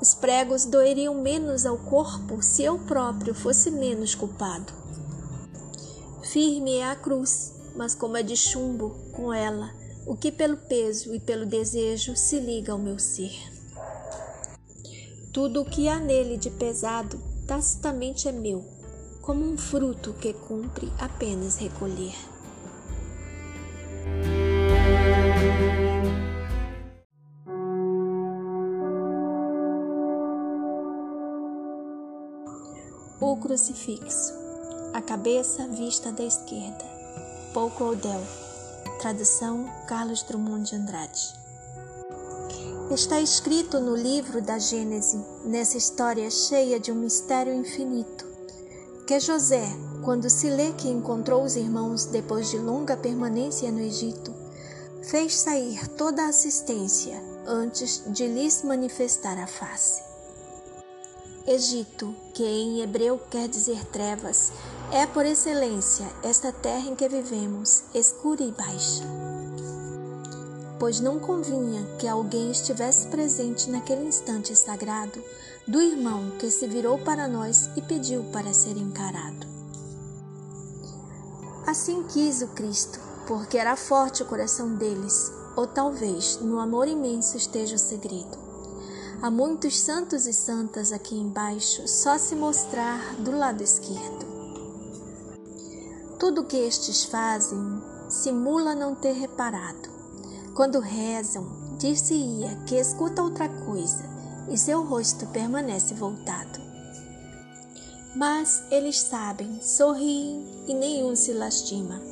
Os 0.02 0.14
pregos 0.14 0.64
doeriam 0.64 1.14
menos 1.14 1.64
ao 1.64 1.78
corpo 1.78 2.42
se 2.42 2.64
eu 2.64 2.76
próprio 2.76 3.32
fosse 3.32 3.70
menos 3.70 4.16
culpado. 4.16 4.72
Firme 6.24 6.78
é 6.78 6.90
a 6.90 6.96
cruz, 6.96 7.52
mas 7.76 7.94
como 7.94 8.16
é 8.16 8.22
de 8.24 8.36
chumbo, 8.36 8.96
com 9.12 9.32
ela, 9.32 9.72
o 10.04 10.16
que 10.16 10.32
pelo 10.32 10.56
peso 10.56 11.14
e 11.14 11.20
pelo 11.20 11.46
desejo 11.46 12.16
se 12.16 12.40
liga 12.40 12.72
ao 12.72 12.80
meu 12.80 12.98
ser. 12.98 13.32
Tudo 15.32 15.60
o 15.60 15.64
que 15.64 15.86
há 15.86 16.00
nele 16.00 16.36
de 16.36 16.50
pesado 16.50 17.22
tacitamente 17.46 18.26
é 18.26 18.32
meu, 18.32 18.64
como 19.20 19.44
um 19.44 19.56
fruto 19.56 20.14
que 20.14 20.32
cumpre 20.32 20.92
apenas 20.98 21.58
recolher. 21.58 22.31
O 33.32 33.36
crucifixo, 33.38 34.34
a 34.92 35.00
cabeça 35.00 35.66
vista 35.66 36.12
da 36.12 36.22
esquerda. 36.22 36.84
Pouco 37.54 37.82
Odell, 37.82 38.20
tradução 39.00 39.72
Carlos 39.86 40.22
Drummond 40.22 40.68
de 40.68 40.76
Andrade. 40.76 41.34
Está 42.90 43.22
escrito 43.22 43.80
no 43.80 43.96
livro 43.96 44.42
da 44.42 44.58
Gênese, 44.58 45.18
nessa 45.46 45.78
história 45.78 46.30
cheia 46.30 46.78
de 46.78 46.92
um 46.92 46.94
mistério 46.94 47.54
infinito, 47.54 48.26
que 49.06 49.18
José, 49.18 49.66
quando 50.04 50.28
se 50.28 50.50
lê 50.50 50.70
que 50.72 50.90
encontrou 50.90 51.42
os 51.42 51.56
irmãos 51.56 52.04
depois 52.04 52.50
de 52.50 52.58
longa 52.58 52.98
permanência 52.98 53.72
no 53.72 53.80
Egito, 53.80 54.30
fez 55.04 55.36
sair 55.36 55.88
toda 55.96 56.24
a 56.24 56.28
assistência 56.28 57.18
antes 57.46 58.02
de 58.08 58.26
lhes 58.26 58.62
manifestar 58.62 59.38
a 59.38 59.46
face. 59.46 60.11
Egito, 61.46 62.14
que 62.34 62.44
em 62.44 62.80
hebreu 62.80 63.20
quer 63.30 63.48
dizer 63.48 63.84
trevas, 63.86 64.52
é 64.92 65.06
por 65.06 65.26
excelência 65.26 66.06
esta 66.22 66.52
terra 66.52 66.88
em 66.88 66.94
que 66.94 67.08
vivemos, 67.08 67.84
escura 67.94 68.42
e 68.42 68.52
baixa 68.52 69.22
pois 70.82 70.98
não 70.98 71.20
convinha 71.20 71.86
que 71.96 72.08
alguém 72.08 72.50
estivesse 72.50 73.06
presente 73.06 73.70
naquele 73.70 74.04
instante 74.04 74.56
sagrado 74.56 75.22
do 75.64 75.80
irmão 75.80 76.32
que 76.40 76.50
se 76.50 76.66
virou 76.66 76.98
para 76.98 77.28
nós 77.28 77.70
e 77.76 77.80
pediu 77.80 78.24
para 78.32 78.52
ser 78.52 78.76
encarado. 78.76 79.46
Assim 81.64 82.02
quis 82.02 82.42
o 82.42 82.48
Cristo, 82.48 82.98
porque 83.28 83.58
era 83.58 83.76
forte 83.76 84.24
o 84.24 84.26
coração 84.26 84.74
deles, 84.74 85.30
ou 85.54 85.68
talvez 85.68 86.40
no 86.40 86.58
amor 86.58 86.88
imenso 86.88 87.36
esteja 87.36 87.76
o 87.76 87.78
segredo. 87.78 88.51
Há 89.22 89.30
muitos 89.30 89.78
santos 89.78 90.26
e 90.26 90.32
santas 90.32 90.90
aqui 90.90 91.14
embaixo, 91.14 91.86
só 91.86 92.18
se 92.18 92.34
mostrar 92.34 93.14
do 93.20 93.30
lado 93.30 93.62
esquerdo. 93.62 94.26
Tudo 96.18 96.42
que 96.42 96.56
estes 96.56 97.04
fazem 97.04 97.80
simula 98.10 98.74
não 98.74 98.96
ter 98.96 99.12
reparado 99.12 99.92
quando 100.56 100.80
rezam, 100.80 101.46
dir-se-ia 101.78 102.56
que 102.66 102.74
escuta 102.74 103.22
outra 103.22 103.48
coisa 103.48 104.04
e 104.50 104.58
seu 104.58 104.84
rosto 104.84 105.24
permanece 105.28 105.94
voltado. 105.94 106.60
Mas 108.16 108.62
eles 108.70 109.00
sabem, 109.00 109.62
sorriem 109.62 110.44
e 110.66 110.74
nenhum 110.74 111.14
se 111.14 111.32
lastima. 111.32 112.02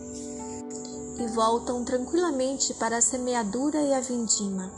E 1.19 1.27
voltam 1.35 1.85
tranquilamente 1.85 2.73
para 2.75 2.99
a 2.99 3.03
semeadura 3.03 3.83
e 3.83 3.93
a 3.93 4.01
vindima, 4.01 4.71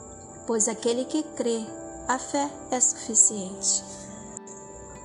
pois 0.45 0.67
aquele 0.67 1.05
que 1.05 1.23
crê, 1.23 1.65
a 2.13 2.19
fé 2.19 2.51
é 2.71 2.79
suficiente. 2.79 3.83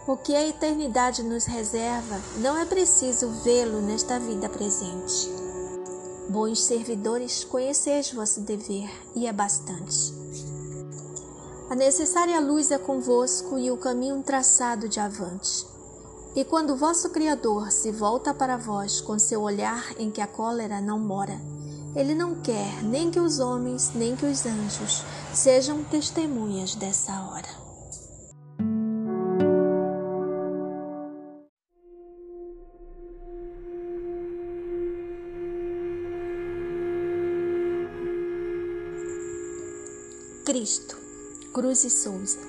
O 0.06 0.18
que 0.18 0.36
a 0.36 0.46
eternidade 0.46 1.24
nos 1.24 1.46
reserva 1.46 2.20
não 2.40 2.58
é 2.58 2.66
preciso 2.66 3.30
vê-lo 3.46 3.82
nesta 3.82 4.20
vida 4.20 4.50
presente. 4.50 5.30
Bons 6.28 6.62
servidores, 6.62 7.46
conheceis 7.46 8.12
vosso 8.12 8.42
dever, 8.42 8.90
e 9.16 9.26
é 9.26 9.32
bastante. 9.32 10.14
A 11.70 11.76
necessária 11.76 12.42
luz 12.42 12.72
é 12.72 12.78
convosco 12.78 13.58
e 13.58 13.72
o 13.72 13.78
caminho 13.78 14.22
traçado 14.22 14.90
de 14.90 15.00
avante. 15.00 15.66
E 16.36 16.44
quando 16.44 16.76
vosso 16.76 17.10
Criador 17.12 17.72
se 17.72 17.90
volta 17.90 18.34
para 18.34 18.58
vós 18.58 19.00
com 19.00 19.18
seu 19.18 19.44
olhar 19.44 19.96
em 19.98 20.12
que 20.12 20.20
a 20.20 20.28
cólera 20.28 20.82
não 20.82 21.00
mora, 21.00 21.40
ele 21.96 22.14
não 22.14 22.36
quer 22.42 22.84
nem 22.84 23.10
que 23.10 23.20
os 23.20 23.40
homens, 23.40 23.92
nem 23.94 24.16
que 24.16 24.26
os 24.26 24.46
anjos 24.46 25.04
sejam 25.34 25.84
testemunhas 25.84 26.76
dessa 26.76 27.14
hora. 27.22 27.68
Cristo, 40.46 40.98
Cruz 41.54 41.84
e 41.84 41.90
Souza. 41.90 42.40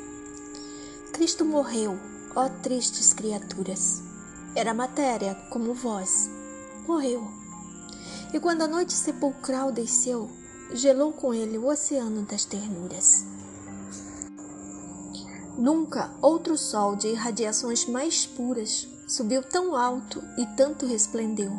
Cristo 1.12 1.44
morreu, 1.44 1.98
ó 2.36 2.48
tristes 2.48 3.12
criaturas. 3.12 4.02
Era 4.54 4.72
matéria 4.72 5.34
como 5.50 5.74
vós. 5.74 6.30
Morreu. 6.86 7.37
E 8.32 8.40
quando 8.40 8.62
a 8.62 8.68
noite 8.68 8.92
sepulcral 8.92 9.72
desceu, 9.72 10.30
gelou 10.72 11.12
com 11.12 11.32
ele 11.32 11.58
o 11.58 11.66
oceano 11.66 12.22
das 12.22 12.44
ternuras. 12.44 13.24
Nunca 15.56 16.10
outro 16.22 16.56
sol 16.56 16.94
de 16.94 17.08
irradiações 17.08 17.86
mais 17.86 18.26
puras 18.26 18.86
subiu 19.08 19.42
tão 19.42 19.74
alto 19.74 20.22
e 20.36 20.46
tanto 20.56 20.86
resplendeu. 20.86 21.50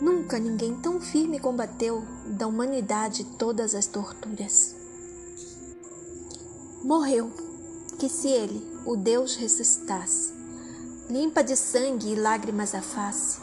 Nunca 0.00 0.38
ninguém 0.38 0.74
tão 0.76 1.00
firme 1.00 1.38
combateu 1.38 2.02
da 2.26 2.46
humanidade 2.46 3.24
todas 3.36 3.74
as 3.74 3.86
torturas 3.86 4.78
morreu, 6.82 7.30
que 7.98 8.08
se 8.08 8.28
ele, 8.28 8.66
o 8.86 8.96
Deus, 8.96 9.34
ressuscitasse, 9.36 10.32
limpa 11.10 11.42
de 11.42 11.56
sangue 11.56 12.12
e 12.12 12.14
lágrimas 12.14 12.74
a 12.74 12.80
face, 12.80 13.40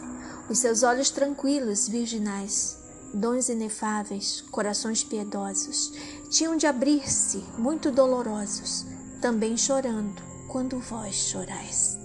os 0.50 0.60
seus 0.60 0.84
olhos 0.84 1.10
tranquilos, 1.10 1.88
virginais, 1.88 2.78
dons 3.14 3.50
inefáveis, 3.50 4.42
corações 4.52 5.04
piedosos, 5.04 5.92
tinham 6.30 6.56
de 6.56 6.68
abrir-se, 6.68 7.38
muito 7.58 7.92
dolorosos, 7.92 8.86
também 9.22 9.58
chorando, 9.58 10.22
quando 10.48 10.80
vós 10.80 11.16
chorais. 11.16 11.98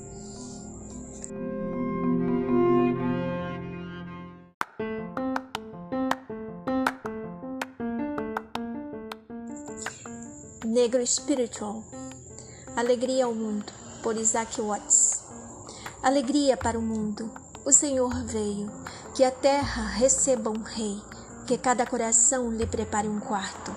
Negro 10.65 11.05
Spiritual 11.07 11.83
Alegria 12.77 13.25
ao 13.27 13.35
Mundo, 13.35 13.71
por 14.03 14.17
Isaac 14.17 14.61
Watts. 14.61 15.25
Alegria 16.03 16.57
para 16.57 16.79
o 16.79 16.83
mundo, 16.83 17.31
o 17.65 17.73
Senhor 17.73 18.25
veio, 18.25 18.71
que 19.15 19.25
a 19.25 19.31
terra 19.31 19.87
receba 19.87 20.51
um 20.51 20.63
rei, 20.63 21.01
que 21.47 21.59
cada 21.59 21.87
coração 21.87 22.51
lhe 22.51 22.67
prepare 22.67 23.09
um 23.09 23.21
quarto, 23.21 23.75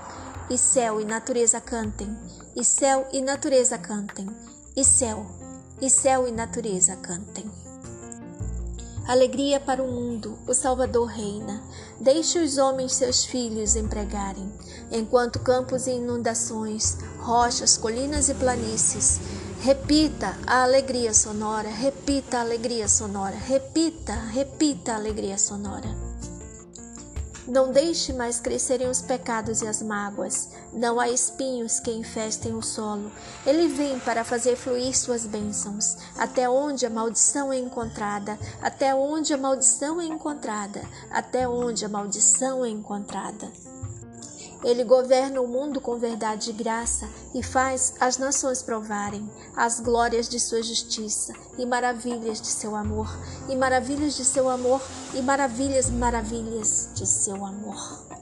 e 0.50 0.58
céu 0.58 1.02
e 1.02 1.06
natureza 1.06 1.60
cantem, 1.60 2.18
e 2.56 2.64
céu 2.64 3.08
e 3.12 3.22
natureza 3.22 3.78
cantem, 3.78 4.28
e 4.76 4.84
céu, 4.84 5.26
e 5.82 5.90
céu 5.90 6.28
e 6.28 6.32
natureza 6.32 6.96
cantem. 6.96 7.50
Alegria 9.06 9.60
para 9.60 9.84
o 9.84 9.92
mundo, 9.92 10.40
o 10.48 10.54
Salvador 10.54 11.08
reina. 11.08 11.62
Deixe 12.00 12.40
os 12.40 12.58
homens 12.58 12.94
seus 12.94 13.26
filhos 13.26 13.76
empregarem, 13.76 14.50
enquanto 14.90 15.42
campos 15.42 15.88
e 15.88 15.92
inundações, 15.92 16.98
rochas, 17.20 17.78
colinas 17.78 18.30
e 18.30 18.34
planícies. 18.34 19.20
Repita 19.64 20.38
a 20.46 20.64
alegria 20.64 21.14
sonora, 21.14 21.70
repita 21.70 22.38
a 22.38 22.42
alegria 22.42 22.86
sonora, 22.86 23.38
repita, 23.38 24.14
repita 24.14 24.92
a 24.92 24.96
alegria 24.98 25.38
sonora. 25.38 25.88
Não 27.48 27.72
deixe 27.72 28.12
mais 28.12 28.42
crescerem 28.42 28.90
os 28.90 29.02
pecados 29.02 29.62
e 29.62 29.68
as 29.68 29.82
mágoas. 29.82 30.50
Não 30.74 31.00
há 31.00 31.08
espinhos 31.08 31.80
que 31.80 31.92
infestem 31.92 32.54
o 32.54 32.62
solo. 32.62 33.10
Ele 33.46 33.70
vem 33.70 33.98
para 34.00 34.26
fazer 34.26 34.58
fluir 34.58 34.98
suas 34.98 35.26
bênçãos. 35.26 35.96
Até 36.18 36.50
onde 36.50 36.86
a 36.86 36.90
maldição 36.90 37.54
é 37.54 37.58
encontrada, 37.58 38.38
até 38.62 38.94
onde 38.94 39.34
a 39.34 39.38
maldição 39.38 40.02
é 40.02 40.06
encontrada, 40.06 40.82
até 41.10 41.48
onde 41.48 41.86
a 41.86 41.90
maldição 41.90 42.66
é 42.66 42.70
encontrada. 42.70 43.50
Ele 44.64 44.84
governa 44.84 45.42
o 45.42 45.48
mundo 45.48 45.82
com 45.82 45.98
verdade 45.98 46.52
e 46.52 46.54
graça 46.54 47.10
e 47.34 47.44
faz 47.44 47.94
as 48.00 48.18
nações 48.18 48.62
provarem 48.62 49.30
as 49.56 49.80
glórias 49.80 50.30
de 50.30 50.40
sua 50.40 50.64
justiça 50.64 51.34
e 51.58 51.66
maravilhas 51.66 52.42
de 52.42 52.48
seu 52.48 52.76
amor, 52.76 53.08
e 53.50 53.56
maravilhas 53.56 54.16
de 54.16 54.24
seu 54.24 54.50
amor, 54.50 54.82
e 55.14 55.22
maravilhas, 55.22 55.90
maravilhas 55.90 56.90
de 56.94 57.06
seu 57.06 57.46
amor. 57.46 58.13